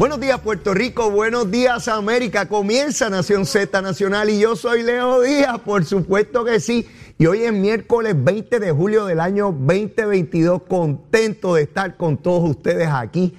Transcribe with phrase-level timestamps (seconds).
[0.00, 2.48] Buenos días Puerto Rico, buenos días América.
[2.48, 6.88] Comienza Nación Z Nacional y yo soy Leo Díaz, por supuesto que sí.
[7.18, 12.48] Y hoy es miércoles 20 de julio del año 2022, contento de estar con todos
[12.48, 13.34] ustedes aquí.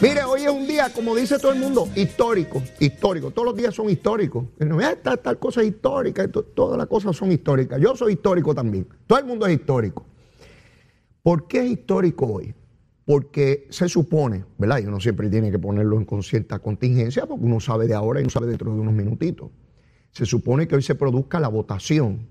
[0.00, 3.32] Mire, hoy es un día, como dice todo el mundo, histórico, histórico.
[3.32, 4.44] Todos los días son históricos.
[4.60, 7.80] No tal, tal cosa histórica, todas las cosas son históricas.
[7.80, 8.86] Yo soy histórico también.
[9.08, 10.06] Todo el mundo es histórico.
[11.20, 12.54] ¿Por qué es histórico hoy?
[13.04, 14.78] Porque se supone, ¿verdad?
[14.82, 18.24] Y uno siempre tiene que ponerlo en cierta contingencia porque uno sabe de ahora y
[18.24, 19.50] no sabe dentro de unos minutitos.
[20.10, 22.28] Se supone que hoy se produzca la votación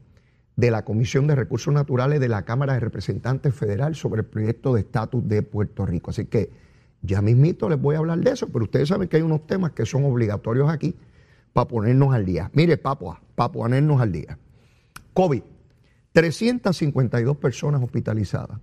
[0.56, 4.74] de la Comisión de Recursos Naturales de la Cámara de Representantes Federal sobre el proyecto
[4.74, 6.12] de estatus de Puerto Rico.
[6.12, 6.50] Así que
[7.02, 9.72] ya mismito les voy a hablar de eso, pero ustedes saben que hay unos temas
[9.74, 10.96] que son obligatorios aquí
[11.52, 12.50] para ponernos al día.
[12.54, 14.38] Mire, Papua, para ponernos al día.
[15.14, 15.44] COVID,
[16.14, 18.60] 352 personas hospitalizadas.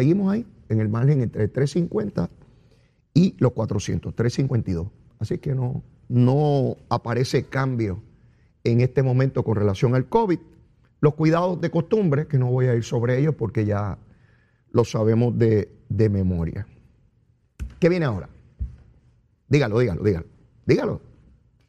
[0.00, 2.30] Seguimos ahí en el margen entre 350
[3.12, 4.88] y los 400, 352.
[5.18, 8.02] Así que no, no aparece cambio
[8.64, 10.38] en este momento con relación al COVID.
[11.02, 13.98] Los cuidados de costumbre, que no voy a ir sobre ellos porque ya
[14.70, 16.66] lo sabemos de, de memoria.
[17.78, 18.30] ¿Qué viene ahora?
[19.48, 20.26] Dígalo, dígalo, dígalo.
[20.64, 21.00] Dígalo.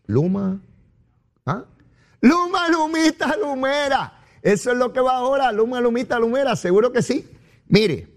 [0.06, 0.62] Luma.
[1.46, 1.66] ¿Ah?
[2.22, 4.24] Luma, Lumita, Lumera.
[4.42, 5.52] Eso es lo que va ahora.
[5.52, 6.56] Luma, Lumita, Lumera.
[6.56, 7.28] Seguro que sí.
[7.68, 8.11] Mire,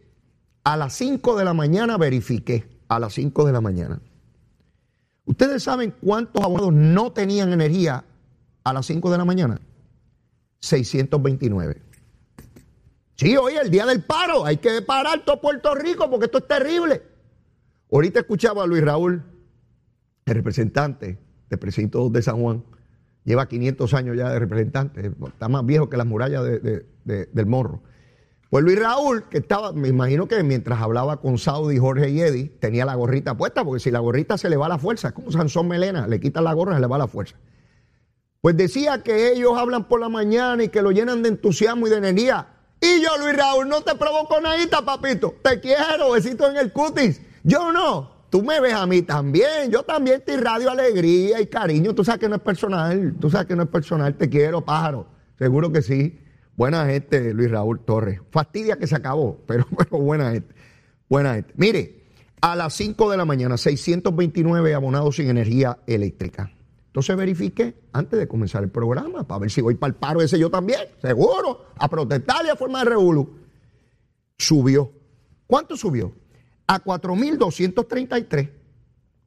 [0.64, 4.00] a las 5 de la mañana verifiqué, a las 5 de la mañana.
[5.26, 8.04] ¿Ustedes saben cuántos abonados no tenían energía
[8.64, 9.60] a las 5 de la mañana?
[10.60, 11.82] 629.
[13.16, 16.48] Sí, hoy el día del paro, hay que parar todo Puerto Rico porque esto es
[16.48, 17.02] terrible.
[17.92, 19.22] Ahorita escuchaba a Luis Raúl,
[20.24, 22.64] el representante del precinto de San Juan,
[23.24, 27.82] lleva 500 años ya de representante, está más viejo que las murallas del morro.
[28.54, 32.56] Pues Luis Raúl, que estaba, me imagino que mientras hablaba con Saudi, Jorge y Eddie,
[32.60, 35.66] tenía la gorrita puesta, porque si la gorrita se le va la fuerza, como Sansón
[35.66, 37.34] Melena, le quitan la gorra, se le va la fuerza.
[38.40, 41.90] Pues decía que ellos hablan por la mañana y que lo llenan de entusiasmo y
[41.90, 42.46] de energía.
[42.80, 45.34] Y yo, Luis Raúl, no te provoco nadita, papito.
[45.42, 47.22] Te quiero, besito en el cutis.
[47.42, 48.28] Yo no.
[48.30, 49.72] Tú me ves a mí también.
[49.72, 51.92] Yo también te irradio alegría y cariño.
[51.92, 53.16] Tú sabes que no es personal.
[53.20, 54.14] Tú sabes que no es personal.
[54.14, 55.08] Te quiero, pájaro.
[55.40, 56.20] Seguro que sí.
[56.56, 58.20] Buena gente, Luis Raúl Torres.
[58.30, 60.54] Fastidia que se acabó, pero, buena gente.
[61.08, 61.52] Buena gente.
[61.56, 62.04] Mire,
[62.40, 66.52] a las 5 de la mañana, 629 abonados sin energía eléctrica.
[66.86, 70.38] Entonces verifique antes de comenzar el programa para ver si voy para el paro ese
[70.38, 73.40] yo también, seguro, a protestar y a formar revolú.
[74.38, 74.92] Subió.
[75.46, 76.12] ¿Cuánto subió?
[76.68, 78.50] A 4.233.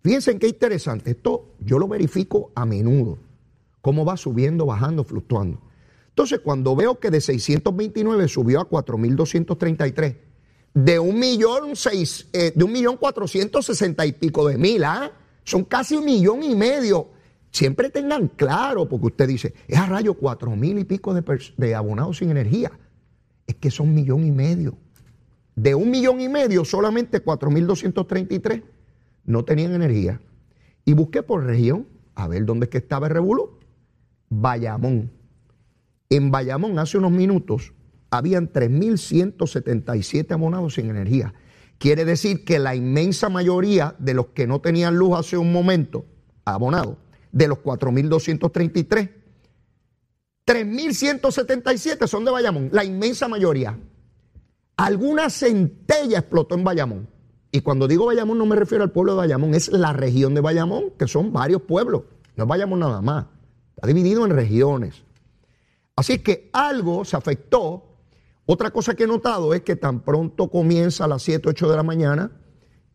[0.01, 1.11] Fíjense qué interesante.
[1.11, 3.17] Esto yo lo verifico a menudo.
[3.81, 5.61] Cómo va subiendo, bajando, fluctuando.
[6.17, 10.15] Entonces, cuando veo que de 629 subió a 4.233,
[10.73, 13.69] de un millón seis, eh, de un millón cuatrocientos
[14.03, 15.11] y pico de mil, ¿ah?
[15.43, 17.09] Son casi un millón y medio.
[17.51, 21.23] Siempre tengan claro, porque usted dice, es a rayo cuatro mil y pico de,
[21.55, 22.71] de abonados sin energía.
[23.45, 24.75] Es que son millón y medio.
[25.55, 28.63] De un millón y medio, solamente 4.233
[29.25, 30.19] no tenían energía.
[30.83, 31.85] Y busqué por región,
[32.15, 33.59] a ver dónde es que estaba el revolú.
[34.29, 35.11] Bayamón.
[36.09, 37.73] En Bayamón hace unos minutos
[38.09, 41.33] habían 3.177 abonados sin energía.
[41.77, 46.05] Quiere decir que la inmensa mayoría de los que no tenían luz hace un momento,
[46.45, 46.97] abonados,
[47.31, 49.11] de los 4.233,
[50.45, 53.77] 3.177 son de Bayamón, la inmensa mayoría.
[54.77, 57.09] Alguna centella explotó en Bayamón.
[57.51, 60.41] Y cuando digo Bayamón no me refiero al pueblo de Bayamón, es la región de
[60.41, 62.03] Bayamón, que son varios pueblos.
[62.35, 63.25] No es Bayamón nada más.
[63.75, 65.03] Está dividido en regiones.
[65.97, 67.83] Así que algo se afectó.
[68.45, 71.75] Otra cosa que he notado es que tan pronto comienza a las 7, 8 de
[71.75, 72.31] la mañana,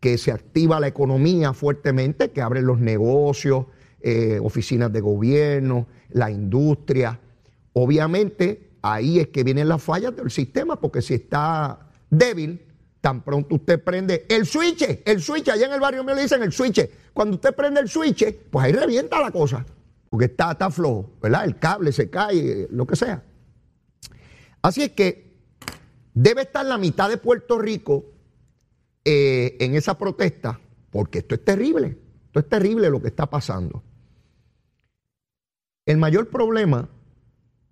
[0.01, 3.67] que se activa la economía fuertemente, que abren los negocios,
[4.01, 7.21] eh, oficinas de gobierno, la industria.
[7.75, 12.63] Obviamente ahí es que vienen las fallas del sistema, porque si está débil,
[13.03, 16.41] Tan pronto usted prende el switch, el switch, allá en el barrio me le dicen
[16.41, 16.89] el switch.
[17.13, 19.67] Cuando usted prende el switch, pues ahí revienta la cosa,
[20.13, 21.47] porque está, está flojo, ¿verdad?
[21.47, 23.25] El cable se cae, lo que sea.
[24.61, 25.41] Así es que
[26.13, 28.13] debe estar la mitad de Puerto Rico
[29.07, 30.61] eh, en esa protesta,
[30.91, 33.83] porque esto es terrible, esto es terrible lo que está pasando.
[35.87, 36.91] El mayor problema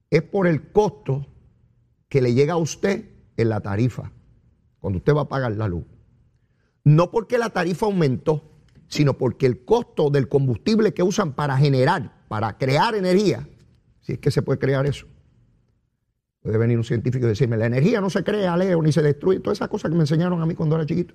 [0.09, 1.27] es por el costo
[2.09, 3.05] que le llega a usted
[3.37, 4.13] en la tarifa,
[4.79, 5.85] cuando usted va a pagar la luz.
[6.85, 8.43] No porque la tarifa aumentó,
[8.89, 13.44] sino porque el costo del combustible que usan para generar, para crear energía,
[14.03, 15.05] si es que se puede crear eso.
[16.41, 19.41] Puede venir un científico y decirme, la energía no se crea, Leo, ni se destruye,
[19.41, 21.12] todas esas cosas que me enseñaron a mí cuando era chiquito.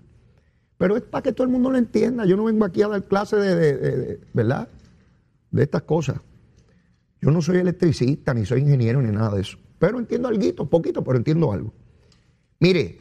[0.78, 2.26] Pero es para que todo el mundo lo entienda.
[2.26, 4.68] Yo no vengo aquí a dar clase de, de ¿verdad?
[5.52, 6.20] De estas cosas.
[7.22, 9.58] Yo no soy electricista, ni soy ingeniero, ni nada de eso.
[9.80, 11.74] Pero entiendo algo, poquito, pero entiendo algo.
[12.60, 13.00] Mire,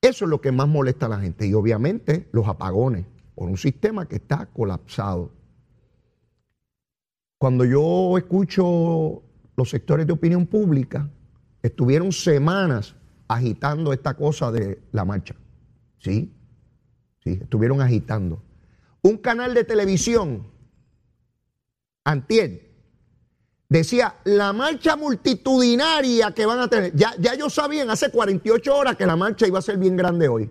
[0.00, 1.46] eso es lo que más molesta a la gente.
[1.46, 3.04] Y obviamente los apagones
[3.34, 5.43] por un sistema que está colapsado.
[7.44, 9.22] Cuando yo escucho
[9.54, 11.10] los sectores de opinión pública,
[11.62, 12.94] estuvieron semanas
[13.28, 15.34] agitando esta cosa de la marcha.
[15.98, 16.32] Sí,
[17.22, 18.42] sí, estuvieron agitando.
[19.02, 20.46] Un canal de televisión,
[22.04, 22.62] Antier,
[23.68, 26.96] decía, la marcha multitudinaria que van a tener.
[26.96, 30.28] Ya, ya ellos sabían hace 48 horas que la marcha iba a ser bien grande
[30.28, 30.50] hoy.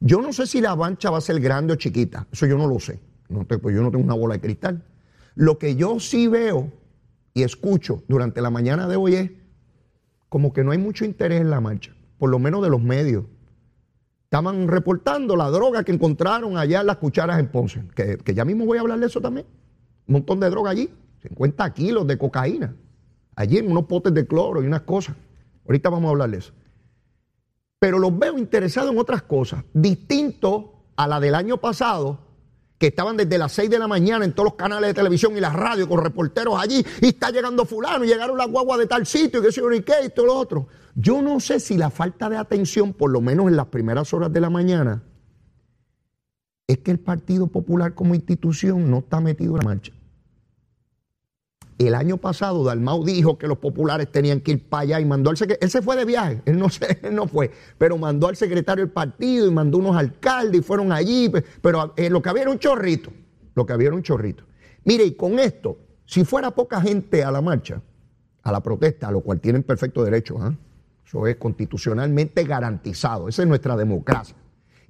[0.00, 2.66] Yo no sé si la marcha va a ser grande o chiquita, eso yo no
[2.66, 3.02] lo sé.
[3.28, 4.82] No pues yo no tengo una bola de cristal.
[5.34, 6.72] Lo que yo sí veo
[7.34, 9.30] y escucho durante la mañana de hoy es
[10.28, 13.24] como que no hay mucho interés en la marcha, por lo menos de los medios.
[14.24, 18.64] Estaban reportando la droga que encontraron allá en las cucharas en Ponce, que, ya mismo
[18.64, 19.46] voy a hablar de eso también.
[20.06, 20.88] Un montón de droga allí.
[21.20, 22.74] 50 kilos de cocaína.
[23.36, 25.16] Allí en unos potes de cloro y unas cosas.
[25.66, 26.52] Ahorita vamos a hablar de eso.
[27.78, 32.20] Pero los veo interesados en otras cosas, distinto a la del año pasado,
[32.82, 35.40] que estaban desde las 6 de la mañana en todos los canales de televisión y
[35.40, 39.06] las radios con reporteros allí, y está llegando fulano, y llegaron las guaguas de tal
[39.06, 40.66] sitio, y que sé y qué, y todo lo otro.
[40.96, 44.32] Yo no sé si la falta de atención, por lo menos en las primeras horas
[44.32, 45.00] de la mañana,
[46.66, 49.92] es que el Partido Popular como institución no está metido en la marcha.
[51.78, 55.30] El año pasado Dalmau dijo que los populares tenían que ir para allá y mandó
[55.30, 58.36] al secretario, él se fue de viaje, él no, se, no fue, pero mandó al
[58.36, 61.30] secretario del partido y mandó unos alcaldes y fueron allí,
[61.60, 63.12] pero eh, lo que había era un chorrito,
[63.54, 64.44] lo que había era un chorrito.
[64.84, 67.80] Mire, y con esto, si fuera poca gente a la marcha,
[68.42, 70.54] a la protesta, a lo cual tienen perfecto derecho, ¿ah?
[71.06, 74.36] eso es constitucionalmente garantizado, esa es nuestra democracia.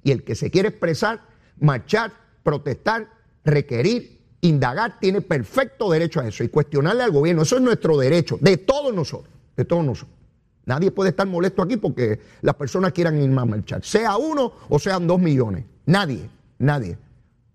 [0.03, 1.21] Y el que se quiere expresar,
[1.59, 2.11] marchar,
[2.43, 3.09] protestar,
[3.45, 7.43] requerir, indagar, tiene perfecto derecho a eso y cuestionarle al gobierno.
[7.43, 10.17] Eso es nuestro derecho, de todos nosotros, de todos nosotros.
[10.65, 14.53] Nadie puede estar molesto aquí porque las personas quieran ir más a marchar, sea uno
[14.69, 15.65] o sean dos millones.
[15.85, 16.29] Nadie,
[16.59, 16.97] nadie.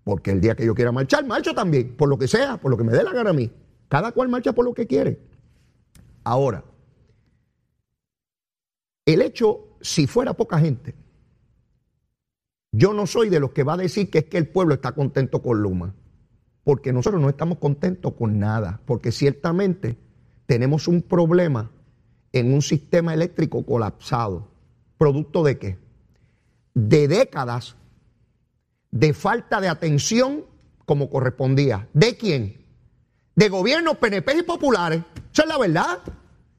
[0.03, 2.77] Porque el día que yo quiera marchar, marcho también, por lo que sea, por lo
[2.77, 3.51] que me dé la gana a mí.
[3.87, 5.19] Cada cual marcha por lo que quiere.
[6.23, 6.63] Ahora,
[9.05, 10.95] el hecho, si fuera poca gente,
[12.71, 14.91] yo no soy de los que va a decir que es que el pueblo está
[14.91, 15.93] contento con Luma
[16.69, 19.97] porque nosotros no estamos contentos con nada, porque ciertamente
[20.45, 21.71] tenemos un problema
[22.31, 24.51] en un sistema eléctrico colapsado.
[24.99, 25.79] ¿Producto de qué?
[26.75, 27.75] De décadas
[28.91, 30.45] de falta de atención
[30.85, 31.89] como correspondía.
[31.91, 32.63] ¿De quién?
[33.33, 35.01] De gobiernos PNP y populares.
[35.33, 35.97] Esa es la verdad.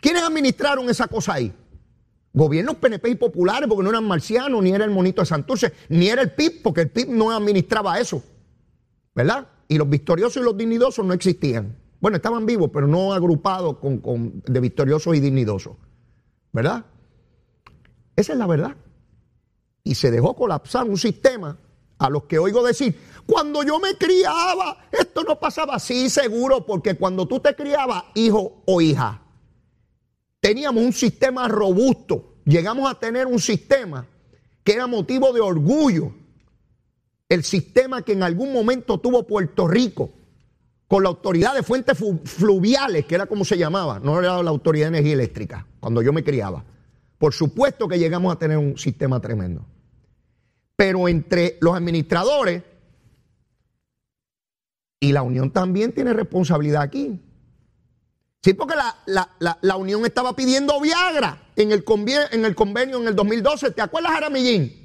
[0.01, 1.55] ¿Quiénes administraron esa cosa ahí?
[2.33, 6.09] Gobiernos PNP y populares, porque no eran marcianos, ni era el monito de Santurce, ni
[6.09, 8.25] era el PIB, porque el PIB no administraba eso.
[9.15, 9.47] ¿Verdad?
[9.71, 11.77] Y los victoriosos y los dignidosos no existían.
[12.01, 15.77] Bueno, estaban vivos, pero no agrupados con, de victoriosos y dignidosos.
[16.51, 16.85] ¿Verdad?
[18.17, 18.75] Esa es la verdad.
[19.85, 21.57] Y se dejó colapsar un sistema
[21.99, 26.97] a los que oigo decir, cuando yo me criaba, esto no pasaba así seguro, porque
[26.97, 29.23] cuando tú te criabas, hijo o hija,
[30.41, 32.35] teníamos un sistema robusto.
[32.45, 34.05] Llegamos a tener un sistema
[34.65, 36.13] que era motivo de orgullo
[37.31, 40.11] el sistema que en algún momento tuvo Puerto Rico
[40.89, 44.87] con la autoridad de fuentes fluviales, que era como se llamaba, no era la autoridad
[44.87, 46.65] de energía eléctrica, cuando yo me criaba.
[47.17, 49.65] Por supuesto que llegamos a tener un sistema tremendo.
[50.75, 52.65] Pero entre los administradores
[54.99, 57.21] y la Unión también tiene responsabilidad aquí.
[58.43, 58.75] Sí, porque
[59.07, 61.85] la, Unión estaba pidiendo Viagra en el,
[62.33, 63.71] en el convenio en el 2012.
[63.71, 64.80] ¿Te acuerdas, Aramillín?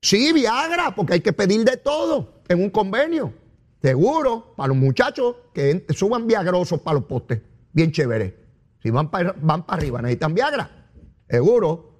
[0.00, 3.32] Sí, Viagra, porque hay que pedir de todo en un convenio.
[3.82, 7.40] Seguro, para los muchachos que suban viagrosos para los postes.
[7.72, 8.46] Bien chévere.
[8.82, 10.90] Si van para van arriba, necesitan Viagra.
[11.28, 11.92] Seguro.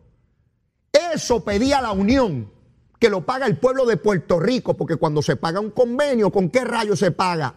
[0.93, 2.51] Eso pedía la Unión,
[2.99, 6.49] que lo paga el pueblo de Puerto Rico, porque cuando se paga un convenio, ¿con
[6.49, 7.55] qué rayo se paga?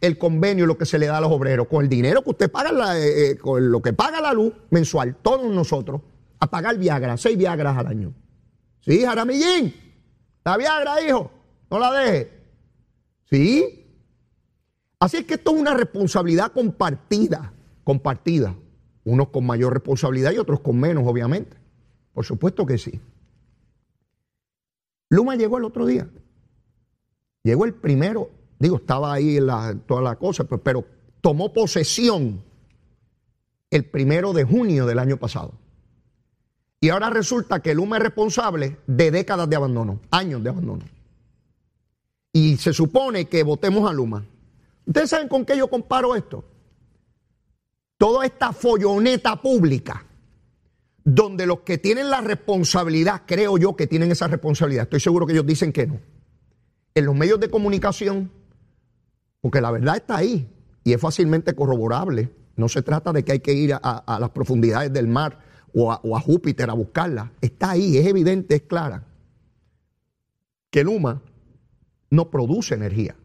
[0.00, 2.50] el convenio lo que se le da a los obreros, con el dinero que usted
[2.50, 6.00] paga, eh, eh, con lo que paga la luz mensual, todos nosotros,
[6.38, 8.14] a pagar Viagra, seis Viagras al año.
[8.80, 9.74] Sí, Jaramillín,
[10.44, 11.30] la Viagra, hijo,
[11.70, 12.30] no la deje.
[13.30, 13.86] Sí.
[14.98, 17.52] Así es que esto es una responsabilidad compartida,
[17.84, 18.54] compartida.
[19.04, 21.56] Unos con mayor responsabilidad y otros con menos, obviamente.
[22.12, 23.00] Por supuesto que sí.
[25.08, 26.08] Luma llegó el otro día.
[27.42, 30.84] Llegó el primero Digo, estaba ahí en toda la cosa, pero
[31.22, 32.42] tomó posesión
[33.70, 35.54] el primero de junio del año pasado.
[36.80, 40.84] Y ahora resulta que Luma es responsable de décadas de abandono, años de abandono.
[42.32, 44.24] Y se supone que votemos a Luma.
[44.86, 46.44] ¿Ustedes saben con qué yo comparo esto?
[47.98, 50.06] Toda esta folloneta pública,
[51.04, 55.34] donde los que tienen la responsabilidad, creo yo que tienen esa responsabilidad, estoy seguro que
[55.34, 56.00] ellos dicen que no,
[56.94, 58.30] en los medios de comunicación
[59.40, 60.48] porque la verdad está ahí
[60.84, 62.30] y es fácilmente corroborable.
[62.56, 65.38] No se trata de que hay que ir a, las profundidades del mar
[65.74, 67.32] o a, Júpiter a buscarla.
[67.40, 69.06] Está ahí, es evidente, es clara.
[70.70, 71.22] Que Luma
[72.10, 73.16] no produce energía.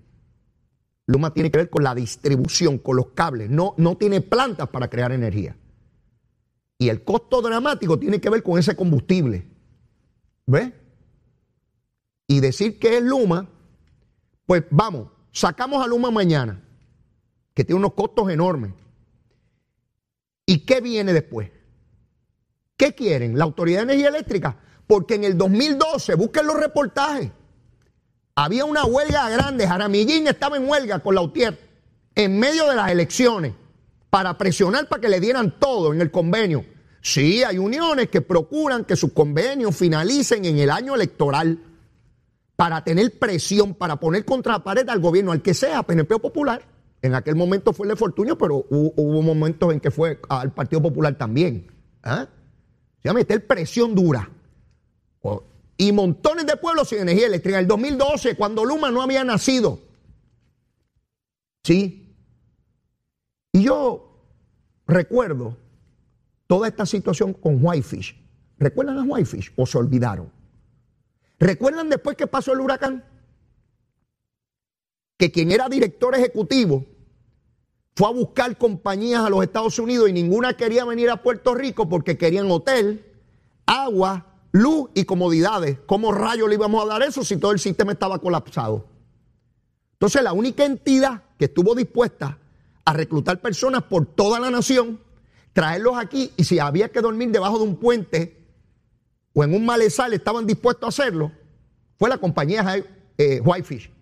[1.08, 3.50] Luma tiene que ver con la distribución, con los cables.
[3.50, 5.56] No, no tiene plantas para crear energía.
[6.78, 9.48] Y el costo dramático tiene que ver con ese combustible.
[10.46, 10.74] ¿Ves?
[12.28, 13.48] Y decir que es Luma,
[14.46, 16.64] pues vamos, Sacamos a Luma mañana,
[17.54, 18.72] que tiene unos costos enormes.
[20.46, 21.52] ¿Y qué viene después?
[22.77, 23.38] ¿Qué quieren?
[23.38, 24.58] La Autoridad de Energía Eléctrica.
[24.88, 27.32] Porque en el 2012, busquen los reportajes,
[28.36, 29.67] había una huelga grande.
[29.67, 31.58] Jaramillín estaba en huelga con la UTIER
[32.15, 33.53] en medio de las elecciones
[34.10, 36.65] para presionar para que le dieran todo en el convenio.
[37.01, 41.60] Sí, hay uniones que procuran que sus convenios finalicen en el año electoral
[42.55, 46.20] para tener presión, para poner contra la pared al gobierno, al que sea, PNP o
[46.20, 46.62] Popular.
[47.01, 50.82] En aquel momento fue el de Fortunio, pero hubo, momentos en que fue al Partido
[50.82, 51.67] Popular también.
[52.03, 52.27] ¿Ah?
[53.06, 54.28] Se va a meter presión dura.
[55.78, 57.60] Y montones de pueblos sin energía eléctrica.
[57.60, 59.80] En el 2012, cuando Luma no había nacido.
[61.64, 62.18] Sí.
[63.52, 64.24] Y yo
[64.88, 65.56] recuerdo
[66.48, 68.20] toda esta situación con Whitefish.
[68.58, 70.32] ¿Recuerdan a Whitefish o se olvidaron?
[71.38, 73.06] ¿Recuerdan después que pasó el huracán?
[75.16, 76.84] Que quien era director ejecutivo
[77.96, 81.88] fue a buscar compañías a los Estados Unidos y ninguna quería venir a Puerto Rico
[81.88, 83.06] porque querían hotel,
[83.66, 85.78] agua, luz y comodidades.
[85.86, 88.86] ¿Cómo rayos le íbamos a dar eso si todo el sistema estaba colapsado?
[89.94, 92.38] Entonces la única entidad que estuvo dispuesta
[92.84, 95.00] a reclutar personas por toda la nación,
[95.54, 98.46] traerlos aquí y si había que dormir debajo de un puente
[99.34, 101.32] o en un malezal estaban dispuestos a hacerlo,
[101.98, 102.84] fue la compañía
[103.18, 103.95] eh, Whitefish.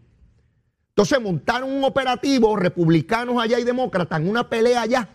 [0.96, 5.10] Entonces montaron un operativo, republicanos allá y demócratas, en una pelea allá,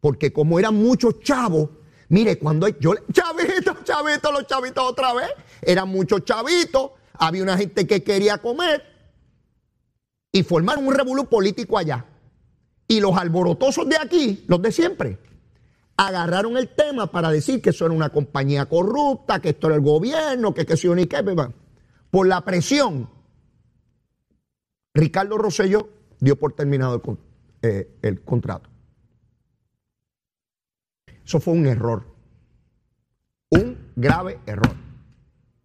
[0.00, 1.70] porque como eran muchos chavos,
[2.08, 7.84] mire, cuando yo, chavitos, chavitos, los chavitos otra vez, eran muchos chavitos, había una gente
[7.84, 8.80] que quería comer,
[10.30, 12.04] y formaron un revolú político allá.
[12.86, 15.18] Y los alborotosos de aquí, los de siempre,
[15.96, 19.82] agarraron el tema para decir que eso era una compañía corrupta, que esto era el
[19.82, 21.24] gobierno, que que se ni qué,
[22.08, 23.17] por la presión.
[24.98, 25.88] Ricardo Rosselló
[26.20, 27.18] dio por terminado el,
[27.62, 28.68] eh, el contrato.
[31.24, 32.06] Eso fue un error,
[33.50, 34.74] un grave error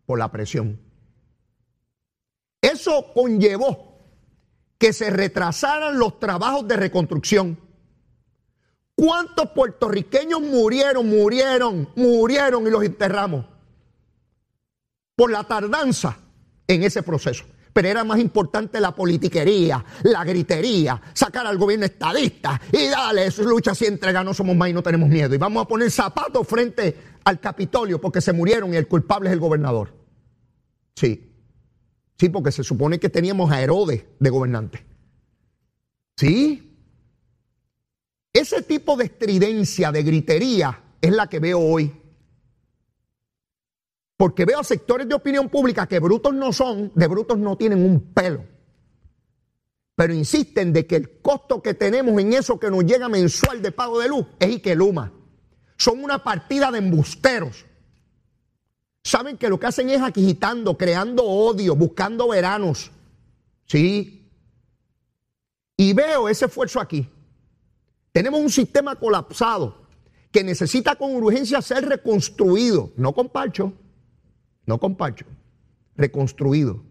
[0.06, 0.80] por la presión.
[2.62, 3.98] Eso conllevó
[4.78, 7.58] que se retrasaran los trabajos de reconstrucción
[8.96, 13.46] ¿Cuántos puertorriqueños murieron, murieron, murieron y los enterramos?
[15.16, 16.20] Por la tardanza
[16.68, 17.46] en ese proceso.
[17.74, 23.42] Pero era más importante la politiquería, la gritería, sacar al gobierno estadista y dale, eso
[23.42, 25.34] es lucha si entrega, no somos más y no tenemos miedo.
[25.34, 29.34] Y vamos a poner zapatos frente al Capitolio porque se murieron y el culpable es
[29.34, 29.94] el gobernador.
[30.96, 31.32] Sí.
[32.18, 34.86] Sí, porque se supone que teníamos a Herodes de gobernante.
[36.16, 36.74] Sí,
[38.34, 41.92] ese tipo de estridencia, de gritería, es la que veo hoy.
[44.18, 48.14] Porque veo sectores de opinión pública que brutos no son, de brutos no tienen un
[48.14, 48.46] pelo.
[49.96, 53.72] Pero insisten de que el costo que tenemos en eso que nos llega mensual de
[53.72, 55.12] pago de luz es Iqueluma.
[55.78, 57.66] Son una partida de embusteros.
[59.04, 62.92] Saben que lo que hacen es agitando, creando odio, buscando veranos.
[63.66, 64.32] Sí.
[65.76, 67.10] Y veo ese esfuerzo aquí.
[68.12, 69.88] Tenemos un sistema colapsado
[70.32, 73.74] que necesita con urgencia ser reconstruido, no con parcho,
[74.66, 75.26] no con parcho,
[75.96, 76.84] reconstruido.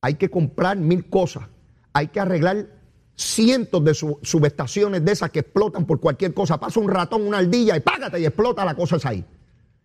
[0.00, 1.44] Hay que comprar mil cosas.
[1.92, 2.80] Hay que arreglar
[3.16, 6.58] cientos de subestaciones de esas que explotan por cualquier cosa.
[6.58, 9.24] Pasa un ratón, una ardilla y págate y explota la cosa es ahí.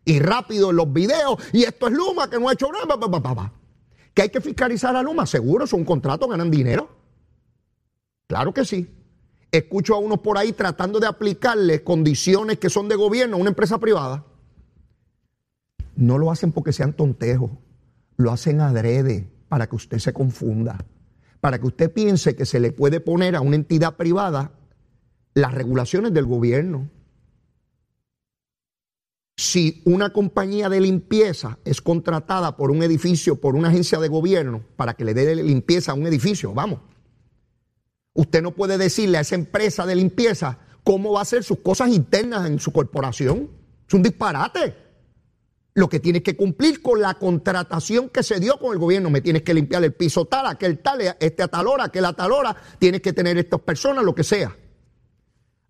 [0.06, 3.52] Y rápido en los videos, y esto es Luma que no ha hecho nada.
[4.14, 6.90] Que hay que fiscalizar a Luma, seguro, es un contrato, ganan dinero.
[8.28, 8.88] Claro que sí.
[9.52, 13.50] Escucho a unos por ahí tratando de aplicarle condiciones que son de gobierno a una
[13.50, 14.24] empresa privada.
[15.96, 17.52] No lo hacen porque sean tontejos,
[18.18, 20.86] lo hacen adrede para que usted se confunda,
[21.40, 24.52] para que usted piense que se le puede poner a una entidad privada
[25.34, 26.90] las regulaciones del gobierno.
[29.38, 34.64] Si una compañía de limpieza es contratada por un edificio, por una agencia de gobierno,
[34.78, 36.80] para que le dé limpieza a un edificio, vamos.
[38.14, 41.90] Usted no puede decirle a esa empresa de limpieza cómo va a hacer sus cosas
[41.90, 43.50] internas en su corporación.
[43.86, 44.85] Es un disparate
[45.76, 49.10] lo que tienes que cumplir con la contratación que se dio con el gobierno.
[49.10, 52.14] Me tienes que limpiar el piso tal, aquel tal, este a tal hora, aquel a
[52.14, 52.56] tal hora.
[52.80, 54.56] Tienes que tener estas personas, lo que sea.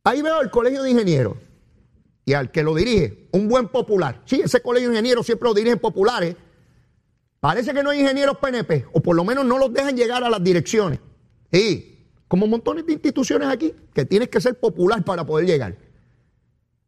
[0.03, 1.37] Ahí veo el colegio de ingenieros.
[2.23, 4.21] Y al que lo dirige, un buen popular.
[4.25, 6.35] Sí, ese colegio de ingenieros siempre lo dirigen populares.
[7.39, 10.29] Parece que no hay ingenieros PNP, o por lo menos no los dejan llegar a
[10.29, 10.99] las direcciones.
[11.51, 11.95] Y
[12.27, 15.75] como montones de instituciones aquí, que tienes que ser popular para poder llegar.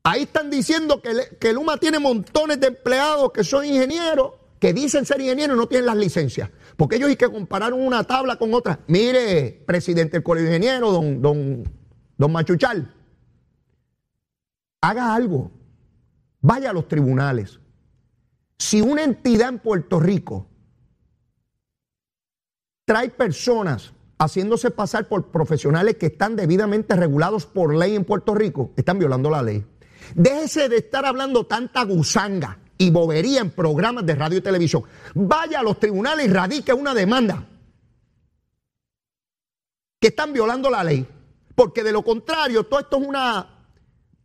[0.10, 5.20] Ahí están diciendo que, Luma tiene montones de empleados que son ingenieros, que dicen ser
[5.20, 6.50] ingenieros y no tienen las licencias.
[6.78, 8.80] Porque ellos hay que compararon una tabla con otra.
[8.88, 11.64] Mire, presidente del Colegio de Ingenieros, don, don,
[12.18, 12.96] don Machuchal,
[14.80, 15.52] haga algo.
[16.40, 17.60] Vaya a los tribunales.
[18.58, 20.48] Si una entidad en Puerto Rico
[22.86, 28.72] trae personas haciéndose pasar por profesionales que están debidamente regulados por ley en Puerto Rico,
[28.78, 29.66] están violando la ley.
[30.16, 34.84] Déjese de estar hablando tanta gusanga y bobería en programas de radio y televisión.
[35.14, 37.46] Vaya a los tribunales y radique una demanda
[40.00, 41.08] que están violando la ley.
[41.56, 43.16] Porque de lo contrario, todo esto es un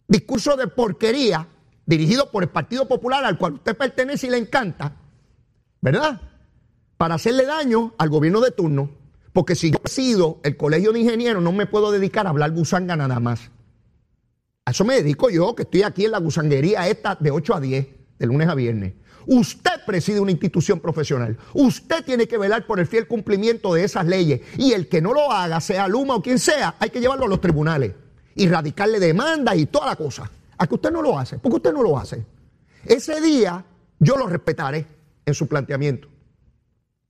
[0.07, 1.49] discurso de porquería
[1.87, 4.97] dirigido por el Partido Popular al cual usted pertenece y le encanta,
[5.81, 6.21] ¿verdad?
[6.99, 8.91] Para hacerle daño al gobierno de turno.
[9.33, 12.51] Porque si yo he sido el colegio de ingenieros, no me puedo dedicar a hablar
[12.51, 13.51] gusanga nada más.
[14.65, 17.61] A eso me dedico yo, que estoy aquí en la gusanguería esta de 8 a
[17.61, 17.87] 10,
[18.19, 18.95] de lunes a viernes.
[19.27, 21.37] Usted preside una institución profesional.
[21.55, 24.41] Usted tiene que velar por el fiel cumplimiento de esas leyes.
[24.59, 27.29] Y el que no lo haga, sea Luma o quien sea, hay que llevarlo a
[27.29, 27.93] los tribunales
[28.35, 30.31] y radicarle demandas y toda la cosa.
[30.59, 32.25] A que usted no lo hace, porque usted no lo hace.
[32.85, 33.65] Ese día
[33.99, 34.87] yo lo respetaré
[35.25, 36.09] en su planteamiento.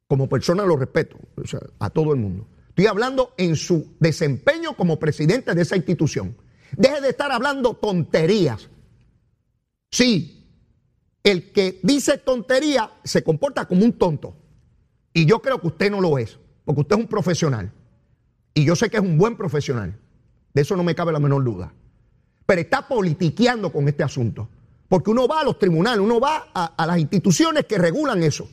[0.06, 1.16] Como persona lo respeto,
[1.78, 2.46] a todo el mundo.
[2.68, 6.36] Estoy hablando en su desempeño como presidente de esa institución.
[6.76, 8.68] Deje de estar hablando tonterías.
[9.90, 10.42] Sí,
[11.22, 14.36] el que dice tontería se comporta como un tonto.
[15.12, 17.72] Y yo creo que usted no lo es, porque usted es un profesional.
[18.54, 19.98] Y yo sé que es un buen profesional.
[20.54, 21.72] De eso no me cabe la menor duda.
[22.46, 24.48] Pero está politiqueando con este asunto.
[24.88, 28.48] Porque uno va a los tribunales, uno va a, a las instituciones que regulan eso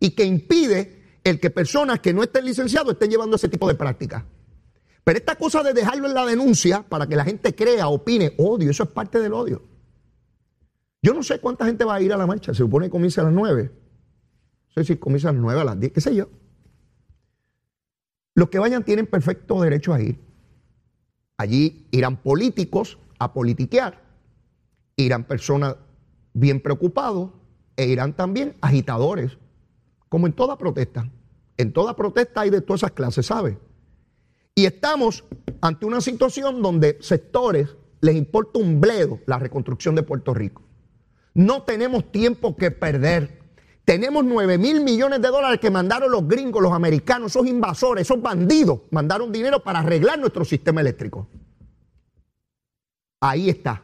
[0.00, 3.74] y que impide el que personas que no estén licenciados estén llevando ese tipo de
[3.74, 4.24] prácticas.
[5.04, 8.70] Pero esta cosa de dejarlo en la denuncia para que la gente crea, opine, odio,
[8.70, 9.62] eso es parte del odio.
[11.02, 13.20] Yo no sé cuánta gente va a ir a la marcha, se supone que comienza
[13.20, 13.70] a las 9.
[14.68, 16.30] No sé si comienza a las 9, a las 10, qué sé yo.
[18.34, 20.18] Los que vayan tienen perfecto derecho a ir.
[21.36, 24.00] Allí irán políticos a politiquear,
[24.96, 25.76] irán personas
[26.32, 27.30] bien preocupados
[27.76, 29.36] e irán también agitadores,
[30.08, 31.10] como en toda protesta.
[31.58, 33.56] En toda protesta hay de todas esas clases, ¿sabes?
[34.54, 35.24] Y estamos
[35.60, 40.62] ante una situación donde sectores les importa un bledo la reconstrucción de Puerto Rico.
[41.34, 43.42] No tenemos tiempo que perder.
[43.84, 48.22] Tenemos 9 mil millones de dólares que mandaron los gringos, los americanos, esos invasores, esos
[48.22, 51.28] bandidos, mandaron dinero para arreglar nuestro sistema eléctrico.
[53.20, 53.82] Ahí está.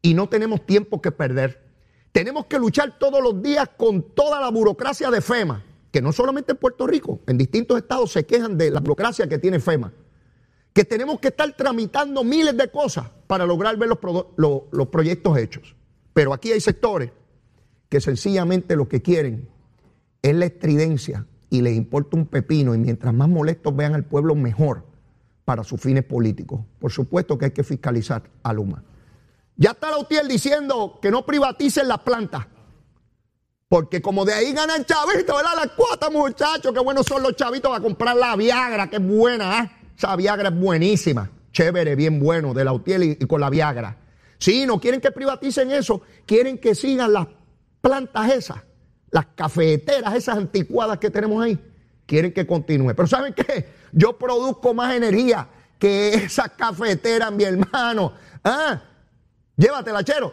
[0.00, 1.66] Y no tenemos tiempo que perder.
[2.12, 6.52] Tenemos que luchar todos los días con toda la burocracia de FEMA que no solamente
[6.52, 9.92] en Puerto Rico, en distintos estados se quejan de la burocracia que tiene FEMA,
[10.72, 15.74] que tenemos que estar tramitando miles de cosas para lograr ver los, proyectos hechos.
[16.12, 17.10] Pero aquí hay sectores
[17.88, 19.48] que sencillamente lo que quieren
[20.22, 24.34] es la estridencia y les importa un pepino y mientras más molestos vean al pueblo
[24.34, 24.84] mejor
[25.44, 26.60] para sus fines políticos.
[26.78, 28.84] Por supuesto que hay que fiscalizar a Luma.
[29.56, 32.46] Ya está la UTIEL diciendo que no privaticen las plantas.
[33.68, 35.52] Porque como de ahí ganan chavitos, ¿verdad?
[35.56, 39.60] Las cuotas, muchachos, qué buenos son los chavitos a comprar la Viagra, que es buena,
[39.62, 39.70] ¿eh?
[39.96, 43.96] Esa Viagra es buenísima, chévere, bien bueno, de la UTIEL y, con la Viagra.
[44.38, 47.26] Sí, no quieren que privaticen eso, quieren que sigan las
[47.82, 48.58] plantas esas
[49.10, 51.58] las cafeteras, esas anticuadas que tenemos ahí,
[52.06, 52.94] quieren que continúe.
[52.94, 53.68] Pero ¿saben qué?
[53.92, 58.12] Yo produzco más energía que esas cafeteras, mi hermano.
[58.44, 58.82] ¿Ah?
[59.56, 60.32] Llévatela, chero.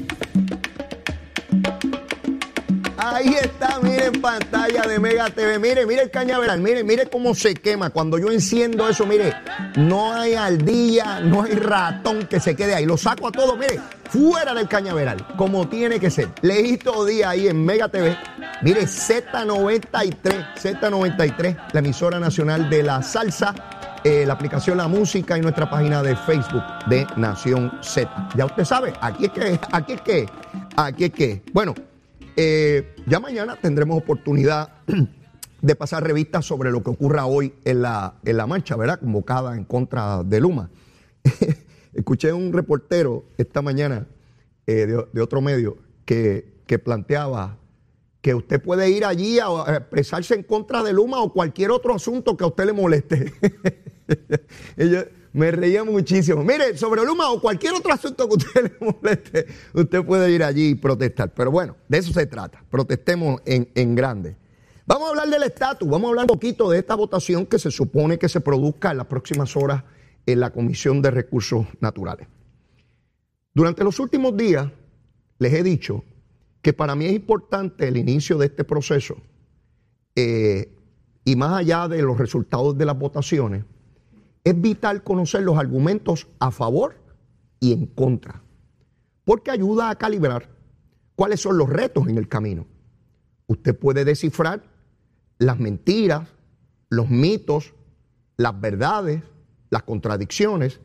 [3.21, 5.59] Ahí está, miren pantalla de Mega TV.
[5.59, 7.91] Mire, mire el cañaveral, mire, mire cómo se quema.
[7.91, 9.31] Cuando yo enciendo eso, mire,
[9.75, 12.87] no hay aldilla, no hay ratón que se quede ahí.
[12.87, 13.79] Lo saco a todo, mire,
[14.09, 16.29] fuera del cañaveral, como tiene que ser.
[16.41, 18.17] Leíto día ahí en Mega TV.
[18.63, 23.53] Mire, Z93, Z93, la emisora nacional de la salsa.
[24.03, 28.29] eh, la aplicación La Música y nuestra página de Facebook de Nación Z.
[28.35, 30.29] Ya usted sabe, aquí es que, aquí es que,
[30.75, 31.43] aquí es que.
[31.53, 31.75] Bueno,
[32.35, 34.73] eh, ya mañana tendremos oportunidad
[35.61, 38.99] de pasar revistas sobre lo que ocurra hoy en la, en la marcha, ¿verdad?
[38.99, 40.69] Convocada en contra de Luma.
[41.93, 44.07] Escuché un reportero esta mañana
[44.65, 47.57] eh, de, otro medio que, que planteaba
[48.21, 51.93] que usted puede ir allí a, a expresarse en contra de Luma o cualquier otro
[51.95, 53.33] asunto que a usted le moleste.
[54.77, 55.01] Yo
[55.33, 56.43] me reía muchísimo.
[56.43, 60.69] Mire, sobre Luma o cualquier otro asunto que usted le moleste, usted puede ir allí
[60.69, 61.33] y protestar.
[61.33, 62.63] Pero bueno, de eso se trata.
[62.69, 64.35] Protestemos en, en grande.
[64.85, 67.71] Vamos a hablar del estatus, vamos a hablar un poquito de esta votación que se
[67.71, 69.83] supone que se produzca en las próximas horas
[70.25, 72.27] en la Comisión de Recursos Naturales.
[73.53, 74.69] Durante los últimos días
[75.39, 76.03] les he dicho
[76.61, 79.17] que para mí es importante el inicio de este proceso
[80.15, 80.73] eh,
[81.25, 83.63] y más allá de los resultados de las votaciones,
[84.43, 86.95] es vital conocer los argumentos a favor
[87.59, 88.41] y en contra,
[89.23, 90.49] porque ayuda a calibrar
[91.15, 92.65] cuáles son los retos en el camino.
[93.47, 94.63] Usted puede descifrar
[95.37, 96.27] las mentiras,
[96.89, 97.73] los mitos,
[98.37, 99.21] las verdades,
[99.69, 100.79] las contradicciones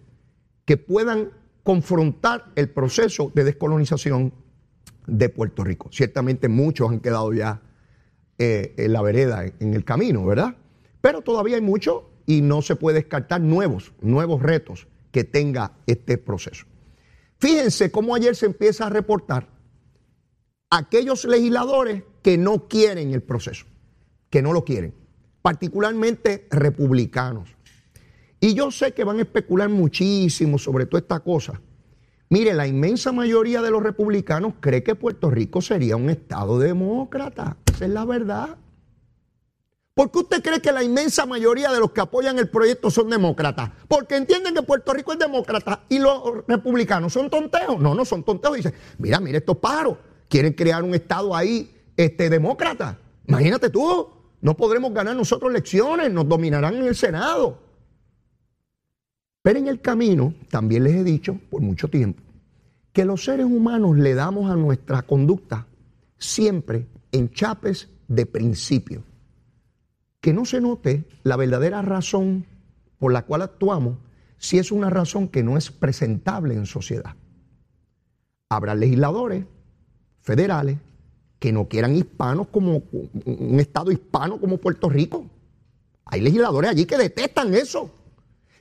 [0.65, 1.31] que puedan
[1.63, 4.33] confrontar el proceso de descolonización
[5.07, 5.89] de Puerto Rico.
[5.93, 7.63] Ciertamente muchos han quedado ya
[8.39, 10.57] eh, en la vereda, en el camino, ¿verdad?
[11.01, 16.19] Pero todavía hay muchos y no se puede descartar nuevos, nuevos retos que tenga este
[16.19, 16.67] proceso.
[17.39, 19.49] Fíjense cómo ayer se empieza a reportar
[20.71, 23.67] aquellos legisladores que no quieren el proceso,
[24.31, 24.95] que no lo quieren,
[25.43, 27.57] particularmente republicanos.
[28.41, 31.61] Y yo sé que van a especular muchísimo sobre toda esta cosa.
[32.29, 37.57] Mire, la inmensa mayoría de los republicanos cree que Puerto Rico sería un estado demócrata.
[37.73, 38.57] Esa es la verdad.
[39.97, 43.09] ¿Por qué usted cree que la inmensa mayoría de los que apoyan el proyecto son
[43.09, 43.71] demócratas?
[43.89, 47.81] Porque entienden que Puerto Rico es demócrata y los republicanos son tonteos.
[47.81, 48.57] No, no son tonteos.
[48.57, 49.97] Dicen, mira, mira estos pájaros.
[50.29, 52.99] Quieren crear un estado ahí este, demócrata.
[53.27, 54.07] Imagínate tú,
[54.43, 57.59] no podremos ganar nosotros elecciones, nos dominarán en el Senado.
[59.41, 62.23] Pero en el camino, también les he dicho por mucho tiempo,
[62.93, 65.67] que los seres humanos le damos a nuestra conducta
[66.19, 69.03] siempre en chapes de principio.
[70.27, 72.47] Que no se note la verdadera razón
[72.99, 73.99] por la cual actuamos
[74.39, 77.15] si es una razón que no es presentable en sociedad.
[78.49, 79.45] Habrá legisladores
[80.23, 80.79] federales
[81.39, 82.83] que no quieran hispanos como
[83.25, 85.31] un estado hispano como Puerto Rico.
[86.07, 87.89] Hay legisladores allí que detestan eso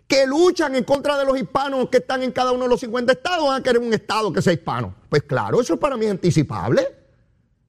[0.07, 3.11] que luchan en contra de los hispanos que están en cada uno de los 50
[3.11, 4.93] estados, van a querer un estado que sea hispano.
[5.09, 6.95] Pues claro, eso para mí es anticipable.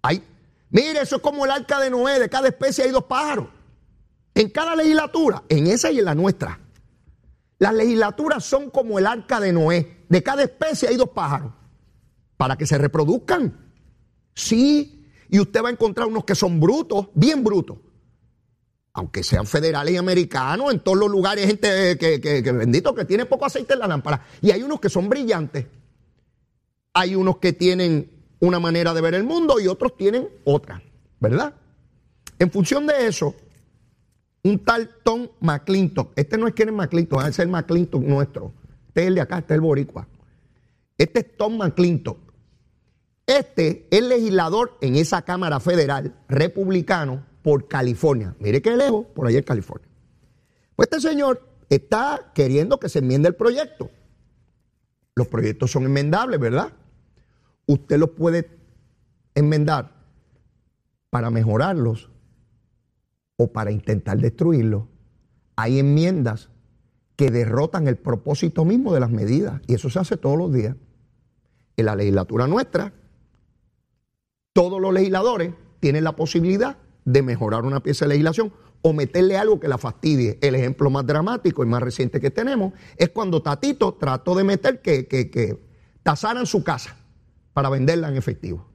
[0.03, 0.23] Hay,
[0.69, 3.56] mire, eso es como el arca de Noé, de cada especie hay dos pájaros.
[4.37, 6.61] En cada legislatura, en esa y en la nuestra.
[7.59, 11.53] Las legislaturas son como el arca de Noé, de cada especie hay dos pájaros,
[12.37, 13.73] para que se reproduzcan.
[14.35, 17.79] Sí, y usted va a encontrar unos que son brutos, bien brutos,
[18.93, 22.95] aunque sean federales y americanos, en todos los lugares hay gente que, que, que, bendito
[22.95, 24.23] que tiene poco aceite en la lámpara.
[24.43, 25.65] Y hay unos que son brillantes.
[26.93, 30.83] Hay unos que tienen una manera de ver el mundo y otros tienen otra,
[31.21, 31.55] ¿verdad?
[32.39, 33.35] En función de eso,
[34.47, 38.53] un tal Tom McClintock, este no es Kenneth McClintock, es el McClintock nuestro.
[38.89, 40.07] Este es el de acá, este es el boricua.
[40.97, 42.19] Este es Tom McClintock.
[43.27, 48.37] Este es legislador en esa Cámara Federal republicano por California.
[48.39, 49.89] Mire qué lejos, por allá en California.
[50.77, 53.91] Pues este señor está queriendo que se enmiende el proyecto.
[55.17, 56.73] Los proyectos son enmendables, ¿verdad?
[57.67, 58.49] Usted los puede
[59.35, 59.93] enmendar
[61.11, 62.11] para mejorarlos
[63.37, 64.85] o para intentar destruirlos.
[65.57, 66.51] Hay enmiendas
[67.17, 70.77] que derrotan el propósito mismo de las medidas y eso se hace todos los días.
[71.77, 72.93] En la legislatura nuestra,
[74.53, 79.61] todos los legisladores tienen la posibilidad de mejorar una pieza de legislación o meterle algo
[79.61, 80.39] que la fastidie.
[80.41, 84.81] El ejemplo más dramático y más reciente que tenemos es cuando Tatito trató de meter
[84.81, 85.63] que, que, que
[86.03, 86.97] tasaran su casa
[87.53, 88.67] para venderla en efectivo.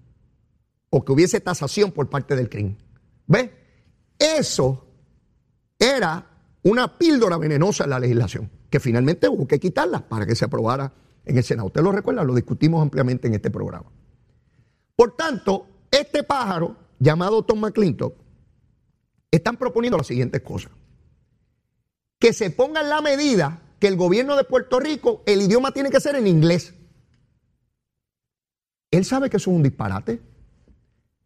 [0.90, 2.78] O que hubiese tasación por parte del crimen.
[3.28, 3.50] ¿Ves?
[4.22, 4.86] Eso
[5.80, 6.28] era
[6.62, 10.94] una píldora venenosa en la legislación, que finalmente hubo que quitarla para que se aprobara
[11.26, 11.68] en el Senado.
[11.68, 13.92] Usted lo recuerda, lo discutimos ampliamente en este programa.
[14.96, 18.14] Por tanto, este pájaro llamado Tom McClintock
[19.32, 20.72] están proponiendo las siguientes cosas.
[22.20, 25.90] Que se ponga en la medida que el gobierno de Puerto Rico, el idioma tiene
[25.90, 26.76] que ser en inglés.
[28.92, 30.22] Él sabe que eso es un disparate.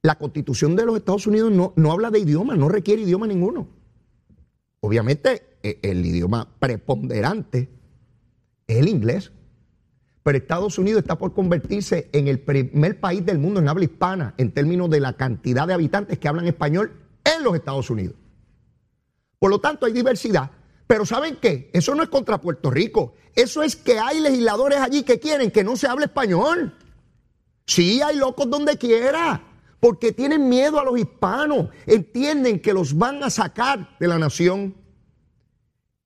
[0.05, 3.67] La constitución de los Estados Unidos no, no habla de idioma, no requiere idioma ninguno.
[4.79, 7.71] Obviamente e, el idioma preponderante
[8.67, 9.31] es el inglés.
[10.21, 14.35] Pero Estados Unidos está por convertirse en el primer país del mundo en habla hispana
[14.37, 16.91] en términos de la cantidad de habitantes que hablan español
[17.23, 18.13] en los Estados Unidos.
[19.39, 20.51] Por lo tanto, hay diversidad.
[20.85, 21.71] Pero ¿saben qué?
[21.73, 23.15] Eso no es contra Puerto Rico.
[23.33, 26.77] Eso es que hay legisladores allí que quieren que no se hable español.
[27.65, 29.41] Sí, hay locos donde quiera,
[29.85, 31.69] porque tienen miedo a los hispanos.
[31.85, 34.73] Entienden que los van a sacar de la nación.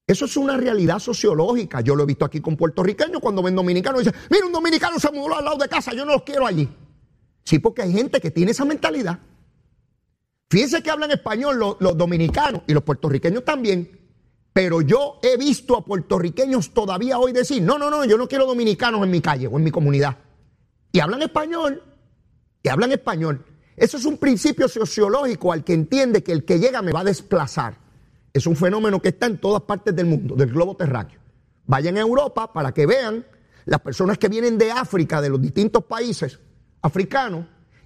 [0.05, 1.79] Eso es una realidad sociológica.
[1.79, 4.99] Yo lo he visto aquí con puertorriqueños cuando ven dominicanos y dicen, mira, un dominicano
[4.99, 6.67] se mudó al lado de casa, yo no los quiero allí.
[7.45, 9.17] Sí, porque hay gente que tiene esa mentalidad.
[10.49, 13.97] Fíjense que hablan español los, dominicanos y los puertorriqueños también.
[14.51, 18.45] Pero yo he visto a puertorriqueños todavía hoy decir, no, no, no, yo no quiero
[18.45, 20.17] dominicanos en mi calle o en mi comunidad.
[20.91, 21.81] Y hablan español.
[22.61, 23.45] Y hablan español.
[23.79, 27.05] Eso es un principio sociológico al que entiende que el que llega me va a
[27.05, 27.77] desplazar.
[28.33, 31.19] Es un fenómeno que está en todas partes del mundo, del globo terráqueo.
[31.65, 33.25] Vayan a Europa para que vean
[33.63, 36.39] las personas que vienen de África, de los distintos países
[36.81, 37.45] africanos,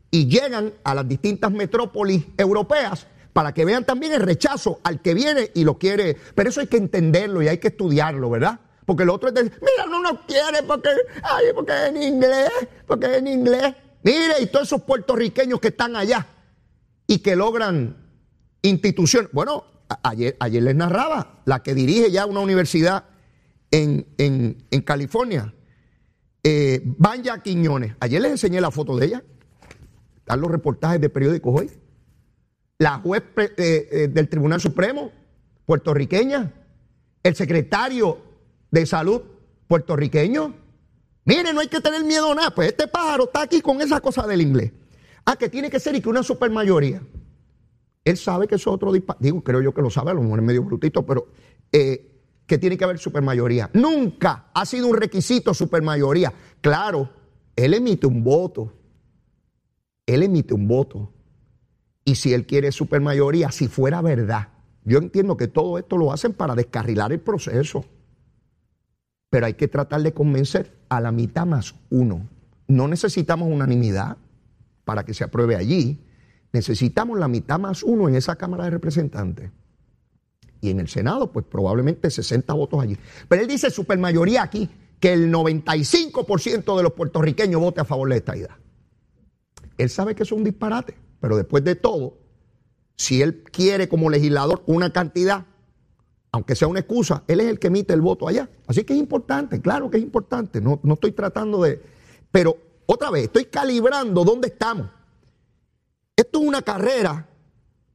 [0.09, 5.13] y llegan a las distintas metrópolis europeas para que vean también el rechazo al que
[5.13, 6.17] viene y lo quiere.
[6.33, 8.59] Pero eso hay que entenderlo y hay que estudiarlo, ¿verdad?
[8.85, 10.89] Porque el otro es decir, mira, no nos quiere porque,
[11.21, 12.51] ay, porque es en inglés,
[12.87, 13.75] porque es en inglés.
[14.03, 16.27] Mire, y todos esos puertorriqueños que están allá
[17.07, 17.97] y que logran
[18.61, 19.31] instituciones.
[19.31, 19.63] Bueno,
[20.03, 23.05] ayer, les narraba, la que dirige ya una universidad
[23.71, 24.05] en,
[24.85, 25.53] California,
[26.43, 27.95] eh, Banya Quiñones.
[27.99, 29.23] Ayer les enseñé la foto de ella.
[30.17, 31.71] Están los reportajes de periódicos hoy.
[32.79, 35.11] La juez eh, eh, del Tribunal Supremo,
[35.65, 36.51] puertorriqueña.
[37.23, 38.19] El secretario
[38.69, 39.21] de Salud,
[39.67, 40.62] puertorriqueño.
[41.25, 42.51] Mire, no hay que tener miedo a nada.
[42.51, 44.71] Pues este pájaro está aquí con esa cosa del inglés.
[45.25, 47.01] Ah, que tiene que ser y que una supermayoría.
[48.03, 49.23] Él sabe que eso es otro disparate.
[49.23, 51.27] Digo, creo yo que lo sabe, a lo mejor es medio brutito, pero
[51.71, 52.11] eh,
[52.45, 53.69] que tiene que haber supermayoría.
[53.73, 56.33] Nunca ha sido un requisito supermayoría.
[56.59, 57.09] Claro,
[57.55, 58.73] él emite un voto
[60.05, 61.11] él emite un voto.
[62.05, 64.49] Y si él quiere supermayoría, si fuera verdad,
[64.83, 67.85] yo entiendo que todo esto lo hacen para descarrilar el proceso.
[69.33, 72.29] Pero hay que tratar de convencer a la mitad más uno.
[72.67, 74.17] No necesitamos unanimidad
[74.85, 75.99] para que se apruebe allí.
[76.51, 79.49] Necesitamos la mitad más uno en esa Cámara de Representantes.
[80.61, 82.95] Y en el Senado, pues probablemente 60 votos allí.
[83.27, 84.69] Pero él dice supermayoría aquí,
[84.99, 88.59] que el 95% de los puertorriqueños vote a favor de esta idea.
[89.79, 92.19] Él sabe que es un disparate, pero después de todo,
[92.97, 95.47] si él quiere como legislador una cantidad,
[96.33, 98.49] aunque sea una excusa, él es el que emite el voto allá.
[98.65, 101.79] Así que es importante, claro que es importante, no, no estoy tratando de...
[102.31, 104.87] Pero otra vez, estoy calibrando dónde estamos.
[106.15, 107.29] Esto es una carrera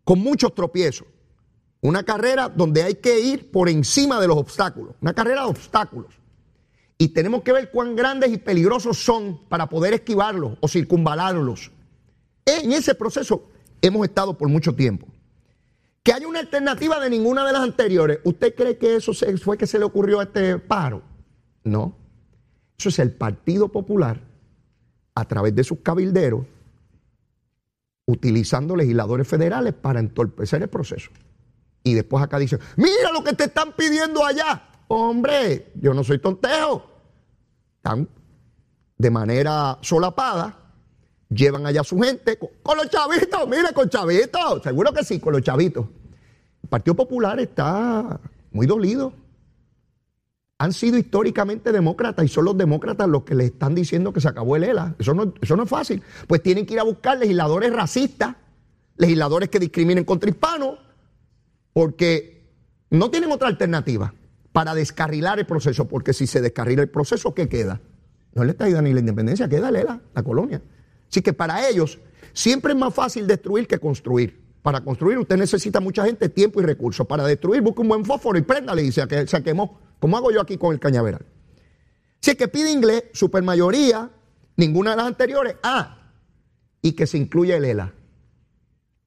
[0.04, 1.08] con muchos tropiezos.
[1.80, 4.94] Una carrera donde hay que ir por encima de los obstáculos.
[5.00, 6.14] Una carrera de obstáculos.
[6.96, 11.72] Y tenemos que ver cuán grandes y peligrosos son para poder esquivarlos o circunvalarlos.
[12.46, 13.48] En ese proceso
[13.82, 15.08] hemos estado por mucho tiempo.
[16.08, 18.20] Que haya una alternativa de ninguna de las anteriores.
[18.24, 21.02] ¿Usted cree que eso fue que se le ocurrió a este paro?
[21.64, 21.94] No.
[22.78, 24.18] Eso es el Partido Popular,
[25.14, 26.46] a través de sus cabilderos,
[28.06, 31.10] utilizando legisladores federales para entorpecer el proceso.
[31.84, 34.62] Y después acá dicen, mira lo que te están pidiendo allá.
[34.88, 36.90] Hombre, yo no soy tontejo.
[37.76, 38.08] Están
[38.96, 40.58] de manera solapada,
[41.28, 45.42] llevan allá su gente con, los chavitos, mire, con chavitos, seguro que sí, con los
[45.42, 45.97] chavitos.
[46.68, 48.20] El Partido Popular está
[48.52, 49.14] muy dolido.
[50.58, 54.28] Han sido históricamente demócratas y son los demócratas los que le están diciendo que se
[54.28, 54.94] acabó el ELA.
[54.98, 56.02] Eso no, es fácil.
[56.26, 58.36] Pues tienen que ir a buscar legisladores racistas,
[58.98, 60.78] legisladores que discriminen contra hispanos,
[61.72, 62.52] porque
[62.90, 64.12] no tienen otra alternativa
[64.52, 67.80] para descarrilar el proceso, porque si se descarrila el proceso, ¿qué queda?
[68.34, 70.60] No le está ni la independencia, queda Lela, la colonia.
[71.08, 71.98] Así que para ellos
[72.34, 74.47] siempre es más fácil destruir que construir.
[74.68, 77.06] Para construir usted necesita mucha gente, tiempo y recursos.
[77.06, 79.80] Para destruir busque un buen fósforo y préndale y se, se quemó.
[79.98, 81.24] Como hago yo aquí con el cañaveral.
[82.20, 84.10] Si es que pide inglés, supermayoría,
[84.58, 85.56] ninguna de las anteriores.
[85.62, 86.12] Ah,
[86.82, 87.94] y que se incluya el ELA.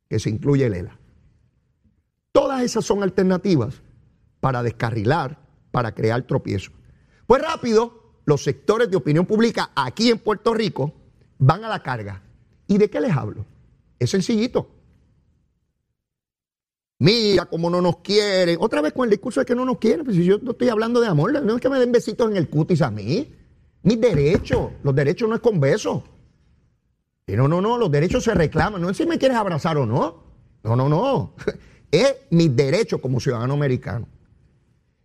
[0.10, 0.98] Que se incluya el ELA.
[2.32, 3.84] Todas esas son alternativas
[4.40, 5.38] para descarrilar,
[5.70, 6.74] para crear tropiezos.
[7.28, 10.92] Pues rápido, los sectores de opinión pública aquí en Puerto Rico
[11.38, 12.24] van a la carga.
[12.66, 13.46] ¿Y de qué les hablo?
[14.00, 14.81] Es sencillito.
[17.02, 18.58] Mira cómo no nos quieren.
[18.60, 20.06] Otra vez con el discurso de que no nos quieren.
[20.06, 22.38] Pues si yo no estoy hablando de amor, no es que me den besitos en
[22.38, 23.28] el cutis a mí.
[23.82, 24.70] Mis derechos.
[24.84, 26.04] Los derechos no es con besos.
[27.26, 27.80] Y no, no, no.
[27.80, 28.80] Los derechos se reclaman.
[28.80, 30.24] No es si me quieres abrazar o no.
[30.64, 31.34] No, no, no.
[31.92, 34.08] Es mis derechos como ciudadano americano.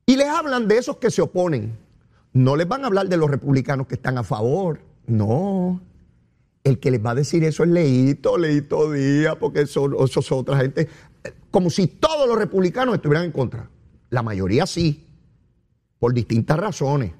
[0.04, 1.76] Y les hablan de esos que se oponen.
[2.35, 4.80] No les van a hablar de los republicanos que están a favor.
[5.06, 5.80] No.
[6.62, 10.59] El que les va a decir eso es Leito, Leito Díaz, porque son, son otra
[10.59, 10.88] gente.
[11.50, 13.70] Como si todos los republicanos estuvieran en contra.
[14.10, 15.06] La mayoría sí,
[15.98, 17.12] por distintas razones.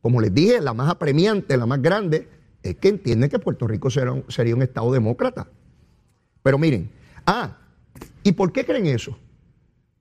[0.00, 2.28] Como les dije, la más apremiante, la más grande,
[2.62, 5.48] es que entienden que Puerto Rico sería un Estado demócrata.
[6.42, 6.90] Pero miren,
[7.26, 7.56] ah,
[8.22, 9.16] ¿y por qué creen eso?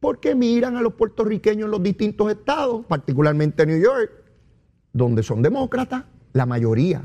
[0.03, 4.11] porque miran a los puertorriqueños en los distintos estados, particularmente en New York,
[4.91, 7.01] donde son demócratas, la mayoría.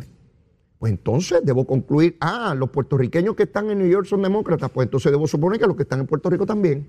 [0.78, 4.86] Pues entonces debo concluir, ah, los puertorriqueños que están en New York son demócratas, pues
[4.86, 6.88] entonces debo suponer que los que están en Puerto Rico también.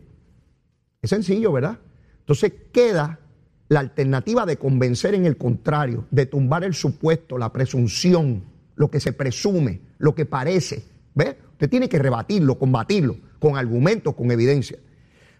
[1.01, 1.79] Es sencillo, ¿verdad?
[2.19, 3.19] Entonces queda
[3.67, 8.43] la alternativa de convencer en el contrario, de tumbar el supuesto, la presunción,
[8.75, 10.83] lo que se presume, lo que parece.
[11.15, 11.37] ¿Ve?
[11.53, 14.77] Usted tiene que rebatirlo, combatirlo, con argumentos, con evidencia.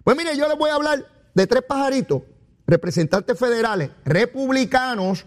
[0.03, 2.23] Pues mire, yo les voy a hablar de tres pajaritos,
[2.65, 5.25] representantes federales, republicanos,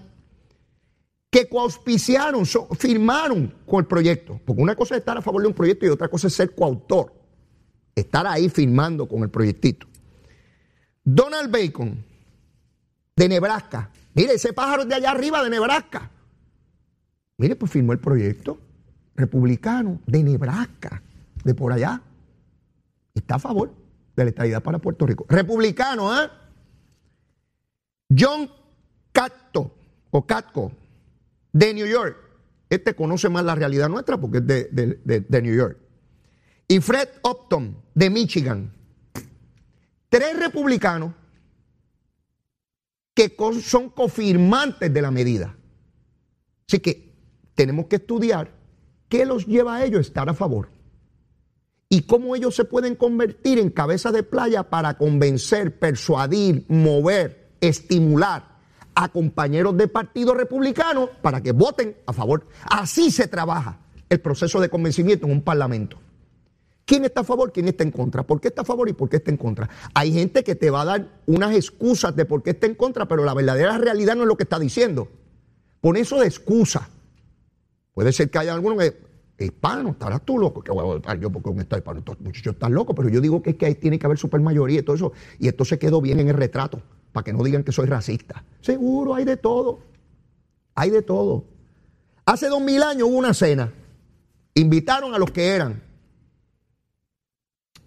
[1.32, 2.44] que coauspiciaron,
[2.76, 4.38] firmaron con el proyecto.
[4.44, 6.54] Porque una cosa es estar a favor de un proyecto y otra cosa es ser
[6.54, 7.10] coautor.
[7.94, 9.86] Estar ahí firmando con el proyectito.
[11.02, 12.04] Donald Bacon,
[13.16, 13.90] de Nebraska.
[14.12, 16.10] Mire, ese pájaro de allá arriba de Nebraska.
[17.38, 18.60] Mire, pues firmó el proyecto.
[19.16, 21.02] Republicano de Nebraska,
[21.44, 22.02] de por allá.
[23.14, 23.72] Está a favor
[24.14, 25.24] de la estabilidad para Puerto Rico.
[25.30, 26.28] Republicano, ¿eh?
[28.14, 28.50] John
[29.12, 29.74] Catto,
[30.10, 30.72] o Catco,
[31.52, 32.16] de New York.
[32.68, 35.78] Este conoce más la realidad nuestra porque es de, New York.
[36.66, 38.72] Y Fred Upton, de Michigan.
[40.08, 41.12] Tres republicanos
[43.14, 45.54] que son confirmantes de la medida.
[46.66, 47.14] Así que
[47.54, 48.50] tenemos que estudiar
[49.08, 50.70] qué los lleva a ellos a estar a favor
[51.90, 58.51] y cómo ellos se pueden convertir en cabeza de playa para convencer, persuadir, mover, estimular
[58.94, 62.46] a compañeros de partido republicano para que voten a favor.
[62.64, 63.78] Así se trabaja
[64.08, 65.98] el proceso de convencimiento en un parlamento.
[66.84, 67.52] ¿Quién está a favor?
[67.52, 68.22] ¿Quién está en contra?
[68.22, 69.70] ¿Por qué está a favor y por qué está en contra?
[69.94, 73.06] Hay gente que te va a dar unas excusas de por qué está en contra,
[73.06, 75.08] pero la verdadera realidad no es lo que está diciendo.
[75.80, 76.88] Pon eso de excusa.
[77.94, 78.94] Puede ser que haya alguno que
[79.44, 82.54] hispano, estarás tú loco, que voy a votar yo porque un Estado hispano, estos muchachos
[82.54, 84.96] están locos, pero yo digo que es que ahí tiene que haber supermayoría y todo
[84.96, 86.80] eso, y esto se quedó bien en el retrato,
[87.12, 88.44] para que no digan que soy racista.
[88.62, 89.80] Seguro, hay de todo,
[90.74, 91.44] hay de todo.
[92.24, 93.72] Hace dos mil años hubo una cena,
[94.54, 95.82] invitaron a los que eran,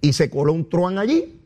[0.02, 1.42] y se coló un truán allí,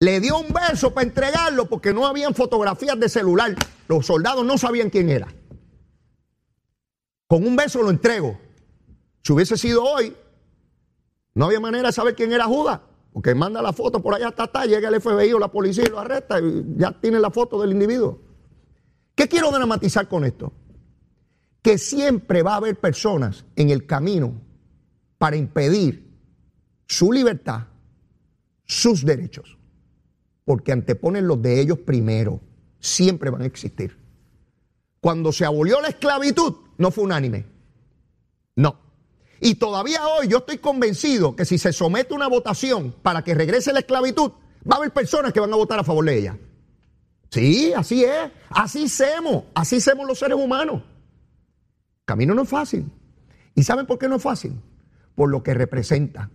[0.00, 3.54] le dio un beso para entregarlo porque no habían fotografías de celular,
[3.86, 5.32] los soldados no sabían quién era.
[7.28, 8.38] Con un beso lo entrego.
[9.22, 10.14] Si hubiese sido hoy,
[11.34, 12.80] no había manera de saber quién era Judas.
[13.12, 15.90] Porque manda la foto por allá hasta está, llega el FBI o la policía y
[15.90, 18.20] lo arresta y ya tiene la foto del individuo.
[19.14, 20.52] ¿Qué quiero dramatizar con esto?
[21.60, 24.32] Que siempre va a haber personas en el camino
[25.18, 26.10] para impedir
[26.86, 27.66] su libertad,
[28.64, 29.58] sus derechos,
[30.44, 32.40] porque anteponen los de ellos primero.
[32.80, 33.96] Siempre van a existir.
[35.00, 37.46] Cuando se abolió la esclavitud, no fue unánime.
[39.44, 43.72] Y todavía hoy yo estoy convencido que si se somete una votación para que regrese
[43.72, 44.30] la esclavitud,
[44.70, 46.38] va a haber personas que van a votar a favor de ella.
[47.28, 48.30] Sí, así es.
[48.50, 49.46] Así hacemos.
[49.52, 50.82] Así hacemos los seres humanos.
[52.04, 52.88] Camino no es fácil.
[53.56, 54.60] ¿Y saben por qué no es fácil?
[55.16, 56.30] Por lo que representa.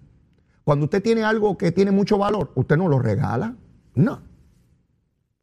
[0.66, 3.56] Cuando usted tiene algo que tiene mucho valor, usted no lo regala.
[3.96, 4.22] No.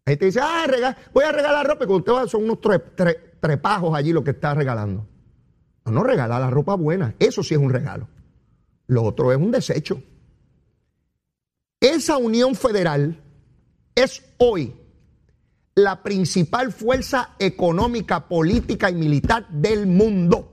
[0.05, 0.67] Ahí te dice, ah,
[1.15, 1.87] voy a regalar ropa.
[1.87, 2.59] Va, son unos
[3.41, 5.07] trepajos allí lo que está regalando.
[5.85, 7.15] No, no regala la ropa buena.
[7.19, 8.09] Eso sí es un regalo.
[8.87, 10.03] Lo otro es un desecho.
[11.81, 13.23] Esa unión federal
[13.95, 14.75] es hoy
[15.75, 20.51] la principal fuerza económica, política y militar del mundo.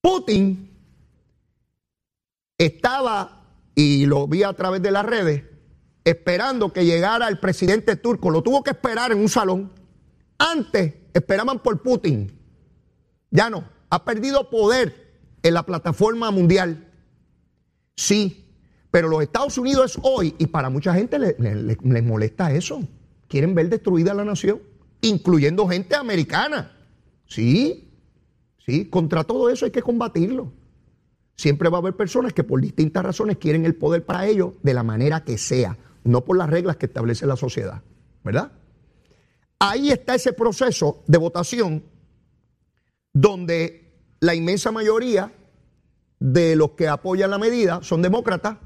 [0.00, 0.70] Putin
[2.58, 5.44] estaba, y lo vi a través de las redes,
[6.04, 8.30] esperando que llegara el presidente turco.
[8.30, 9.72] Lo tuvo que esperar en un salón.
[10.38, 12.39] Antes esperaban por Putin.
[13.30, 13.64] Ya no.
[13.90, 15.10] Ha perdido poder
[15.42, 16.92] en la plataforma mundial.
[17.96, 18.46] Sí,
[18.90, 22.82] pero los Estados Unidos es hoy, y para mucha gente les molesta eso.
[23.28, 24.60] Quieren ver destruida la nación,
[25.00, 26.72] incluyendo gente americana.
[27.26, 27.92] Sí,
[28.64, 30.52] sí, contra todo eso hay que combatirlo.
[31.36, 34.74] Siempre va a haber personas que por distintas razones quieren el poder para ellos de
[34.74, 37.82] la manera que sea, no por las reglas que establece la sociedad,
[38.24, 38.52] ¿verdad?
[39.58, 41.84] Ahí está ese proceso de votación
[43.12, 45.32] donde la inmensa mayoría
[46.18, 48.58] de los que apoyan la medida son demócratas,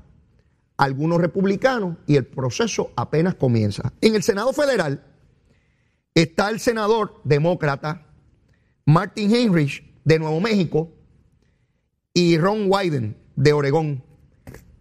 [0.77, 3.93] algunos republicanos, y el proceso apenas comienza.
[4.01, 5.05] En el Senado Federal
[6.15, 8.07] está el senador demócrata
[8.87, 10.91] Martin Heinrich de Nuevo México
[12.13, 14.05] y Ron Wyden de Oregón.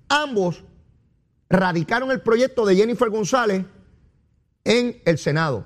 [0.10, 0.64] Ambos
[1.50, 3.66] radicaron el proyecto de Jennifer González
[4.64, 5.66] en el Senado.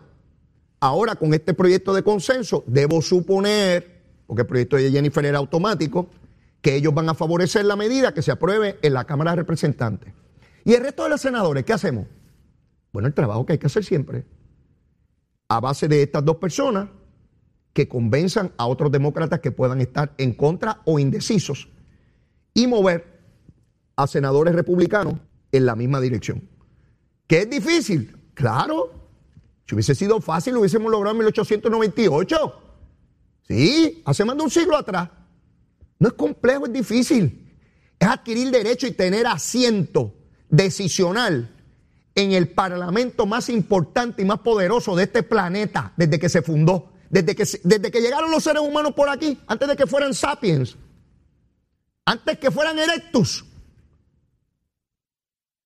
[0.80, 6.10] Ahora con este proyecto de consenso, debo suponer, porque el proyecto de Jennifer era automático,
[6.62, 10.14] que ellos van a favorecer la medida que se apruebe en la Cámara de Representantes.
[10.64, 12.08] ¿Y el resto de los senadores qué hacemos?
[12.92, 14.26] Bueno, el trabajo que hay que hacer siempre.
[15.50, 16.90] A base de estas dos personas
[17.74, 21.70] que convenzan a otros demócratas que puedan estar en contra o indecisos
[22.54, 23.22] y mover
[23.96, 25.16] a senadores republicanos
[25.52, 26.50] en la misma dirección.
[27.28, 28.18] ¿Qué es difícil?
[28.34, 28.97] Claro.
[29.68, 32.62] Si hubiese sido fácil, lo hubiésemos logrado en 1898.
[33.48, 35.10] Sí, hace más de un siglo atrás.
[36.00, 37.54] No es complejo, es difícil.
[38.00, 40.14] Es adquirir derecho y tener asiento
[40.50, 41.54] decisional
[42.16, 46.94] en el parlamento más importante y más poderoso de este planeta desde que se fundó,
[47.10, 50.78] desde que, desde que llegaron los seres humanos por aquí, antes de que fueran sapiens,
[52.06, 53.44] antes que fueran erectus.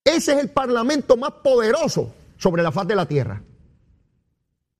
[0.03, 3.43] Ese es el parlamento más poderoso sobre la faz de la tierra.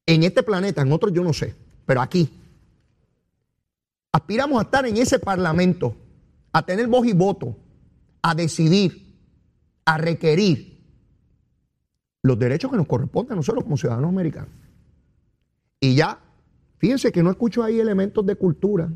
[0.05, 2.29] En este planeta, en otros yo no sé, pero aquí
[4.11, 5.95] aspiramos a estar en ese parlamento,
[6.51, 7.55] a tener voz y voto,
[8.21, 9.15] a decidir,
[9.85, 10.79] a requerir
[12.23, 14.49] los derechos que nos corresponden a nosotros como ciudadanos americanos.
[15.79, 16.19] Y ya,
[16.77, 18.91] fíjense que no escucho ahí elementos de cultura.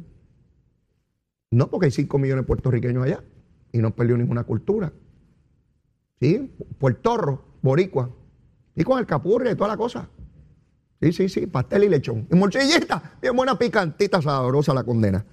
[1.52, 3.24] No, porque hay 5 millones de puertorriqueños allá
[3.72, 4.92] y no perdió ninguna cultura.
[6.20, 6.56] ¿Sí?
[6.78, 8.10] Puertorro, boricua.
[8.76, 10.10] Y con el capurre y toda la cosa.
[11.06, 12.28] Sí, sí, sí, pastel y lechón.
[12.32, 15.24] Y morcillita, bien buena picantita, sabrosa la condena.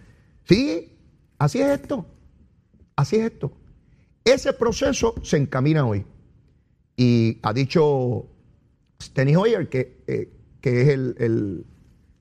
[0.44, 0.98] Sí,
[1.38, 2.04] así es esto.
[2.94, 3.56] Así es esto.
[4.22, 6.04] Ese proceso se encamina hoy.
[6.94, 8.26] Y ha dicho
[9.02, 11.64] Steny Hoyer, que, eh, que es el,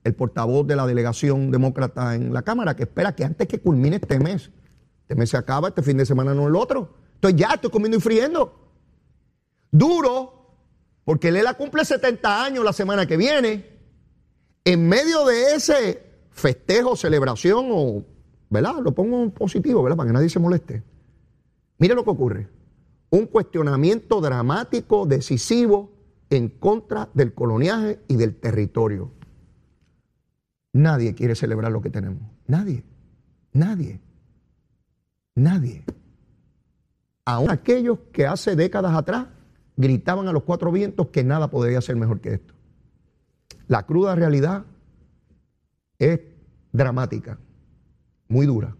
[0.02, 3.96] el, portavoz de la delegación demócrata en la Cámara, que espera que antes que culmine
[3.96, 4.50] este mes,
[5.02, 6.94] este mes se acaba, este fin de semana no el otro.
[7.16, 8.72] Entonces ya estoy comiendo y friendo.
[9.70, 10.41] Duro,
[11.04, 13.66] porque Lela cumple 70 años la semana que viene.
[14.64, 18.04] En medio de ese festejo, celebración, o,
[18.50, 18.76] ¿verdad?
[18.82, 19.96] Lo pongo positivo, ¿verdad?
[19.96, 20.82] Para que nadie se moleste.
[21.78, 22.48] Mire lo que ocurre.
[23.10, 25.90] Un cuestionamiento dramático, decisivo,
[26.30, 29.10] en contra del coloniaje y del territorio.
[30.72, 32.22] Nadie quiere celebrar lo que tenemos.
[32.46, 32.84] Nadie.
[33.52, 34.00] Nadie.
[35.34, 35.84] Nadie.
[37.24, 39.26] Aún aquellos que hace décadas atrás
[39.76, 42.54] gritaban a los cuatro vientos que nada podría ser mejor que esto.
[43.68, 44.64] La cruda realidad
[45.98, 46.20] es
[46.72, 47.38] dramática,
[48.28, 48.76] muy dura.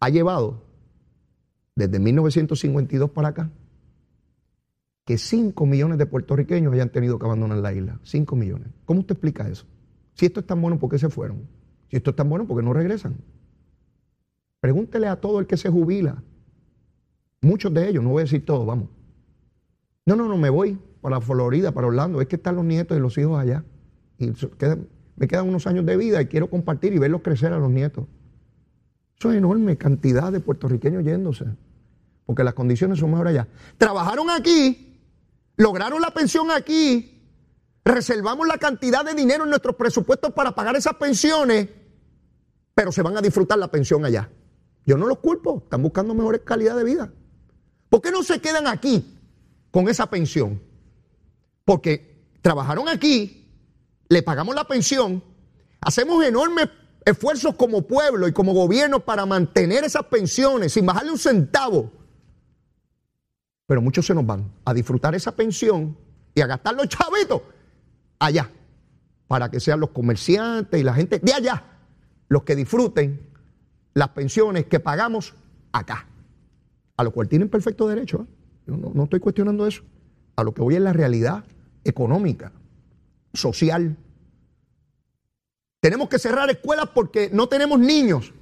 [0.00, 0.62] Ha llevado
[1.74, 3.50] desde 1952 para acá
[5.04, 7.98] que 5 millones de puertorriqueños hayan tenido que abandonar la isla.
[8.02, 8.68] 5 millones.
[8.84, 9.64] ¿Cómo usted explica eso?
[10.12, 11.48] Si esto es tan bueno, ¿por qué se fueron?
[11.88, 13.16] Si esto es tan bueno, ¿por qué no regresan?
[14.60, 16.22] Pregúntele a todo el que se jubila.
[17.40, 18.88] Muchos de ellos, no voy a decir todos, vamos.
[20.08, 22.22] No, no, no, me voy para Florida, para Orlando.
[22.22, 23.62] Es que están los nietos y los hijos allá.
[24.16, 24.32] Y
[25.16, 28.06] me quedan unos años de vida y quiero compartir y verlos crecer a los nietos.
[29.18, 31.44] Eso es enorme cantidad de puertorriqueños yéndose
[32.24, 33.48] porque las condiciones son mejores allá.
[33.76, 34.98] Trabajaron aquí,
[35.58, 37.22] lograron la pensión aquí,
[37.84, 41.68] reservamos la cantidad de dinero en nuestros presupuestos para pagar esas pensiones,
[42.74, 44.30] pero se van a disfrutar la pensión allá.
[44.86, 47.12] Yo no los culpo, están buscando mejores calidad de vida.
[47.90, 49.17] ¿Por qué no se quedan aquí
[49.70, 50.60] con esa pensión?
[51.64, 53.46] Porque trabajaron aquí,
[54.08, 55.22] le pagamos la pensión,
[55.80, 56.68] hacemos enormes
[57.04, 61.98] esfuerzos como pueblo y como gobierno para mantener esas pensiones sin bajarle un centavo
[63.68, 65.94] pero muchos se nos van a disfrutar esa pensión
[66.34, 67.42] y a gastar los chavitos
[68.18, 68.50] allá,
[69.28, 71.64] para que sean los comerciantes y la gente de allá
[72.30, 73.28] los que disfruten
[73.92, 75.34] las pensiones que pagamos
[75.70, 76.06] acá.
[76.96, 78.22] A lo cual tienen perfecto derecho.
[78.22, 78.34] ¿eh?
[78.68, 79.82] No estoy cuestionando eso.
[80.36, 81.44] A lo que voy es la realidad
[81.84, 82.52] económica,
[83.32, 83.96] social.
[85.80, 88.32] Tenemos que cerrar escuelas porque no tenemos niños,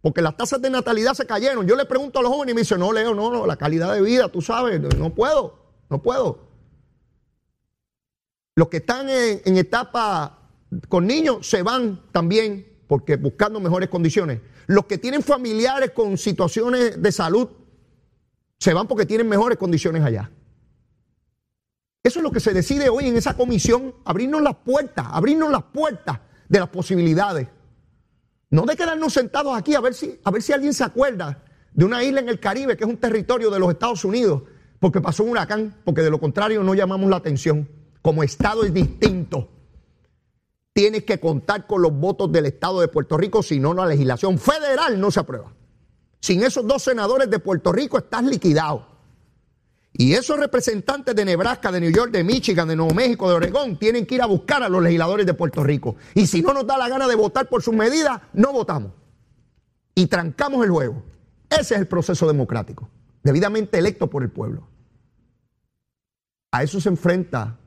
[0.00, 1.66] porque las tasas de natalidad se cayeron.
[1.66, 3.92] Yo le pregunto a los jóvenes y me dicen, no, Leo, no, no, la calidad
[3.94, 5.58] de vida, tú sabes, no puedo,
[5.90, 6.48] no puedo.
[8.56, 10.50] Los que están en, en etapa
[10.88, 14.40] con niños se van también porque buscando mejores condiciones.
[14.66, 17.48] Los que tienen familiares con situaciones de salud
[18.58, 20.30] se van porque tienen mejores condiciones allá.
[22.02, 25.64] Eso es lo que se decide hoy en esa comisión, abrirnos las puertas, abrirnos las
[25.64, 27.48] puertas de las posibilidades.
[28.50, 31.84] No de quedarnos sentados aquí a ver si, a ver si alguien se acuerda de
[31.84, 34.42] una isla en el Caribe que es un territorio de los Estados Unidos,
[34.80, 37.68] porque pasó un huracán, porque de lo contrario no llamamos la atención.
[38.00, 39.50] Como Estado es distinto.
[40.72, 44.38] Tienes que contar con los votos del Estado de Puerto Rico, si no, la legislación
[44.38, 45.52] federal no se aprueba.
[46.20, 48.86] Sin esos dos senadores de Puerto Rico estás liquidado.
[49.92, 53.78] Y esos representantes de Nebraska, de New York, de Michigan, de Nuevo México, de Oregón,
[53.78, 55.96] tienen que ir a buscar a los legisladores de Puerto Rico.
[56.14, 58.92] Y si no nos da la gana de votar por sus medidas, no votamos.
[59.94, 61.02] Y trancamos el juego.
[61.50, 62.88] Ese es el proceso democrático,
[63.22, 64.68] debidamente electo por el pueblo.
[66.52, 67.58] A eso se enfrenta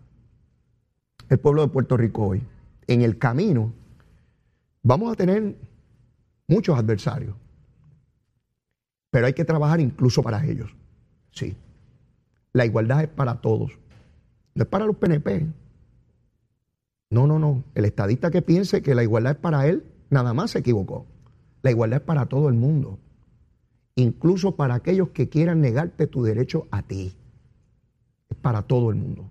[1.30, 2.43] el pueblo de Puerto Rico hoy.
[2.88, 3.74] En el camino
[4.84, 5.56] vamos a tener
[6.47, 7.36] muchos adversarios,
[9.12, 10.74] pero hay que trabajar incluso para ellos.
[11.32, 11.55] Sí.
[12.53, 13.78] La igualdad es para todos.
[14.55, 15.47] No es para los PNP.
[17.09, 17.64] No, no, no.
[17.76, 21.05] El estadista que piense que la igualdad es para él, nada más se equivocó.
[21.62, 22.99] La igualdad es para todo el mundo.
[23.95, 27.14] Incluso para aquellos que quieran negarte tu derecho a ti.
[28.30, 29.30] Es para todo el mundo.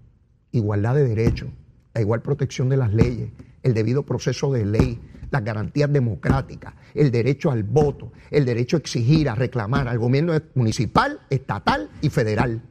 [0.53, 1.49] Igualdad de derechos,
[1.95, 3.31] la igual protección de las leyes,
[3.63, 5.01] el debido proceso de ley,
[5.31, 10.35] las garantías democráticas, el derecho al voto, el derecho a exigir, a reclamar al gobierno
[10.55, 12.63] municipal, estatal y federal.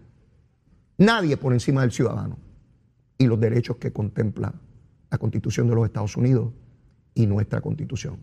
[0.97, 2.37] Nadie por encima del ciudadano
[3.17, 4.53] y los derechos que contempla
[5.09, 6.51] la Constitución de los Estados Unidos
[7.13, 8.17] y nuestra Constitución.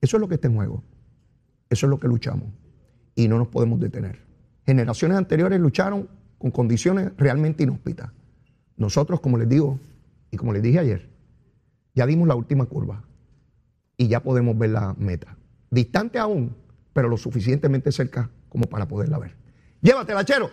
[0.00, 0.82] Eso es lo que está en juego.
[1.70, 2.48] Eso es lo que luchamos
[3.14, 4.24] y no nos podemos detener.
[4.64, 8.12] Generaciones anteriores lucharon con condiciones realmente inhóspitas.
[8.76, 9.80] Nosotros, como les digo
[10.30, 11.08] y como les dije ayer,
[11.94, 13.07] ya dimos la última curva
[13.98, 15.36] y ya podemos ver la meta.
[15.70, 16.56] Distante aún,
[16.94, 19.34] pero lo suficientemente cerca como para poderla ver.
[19.82, 20.50] Llévatela, chero.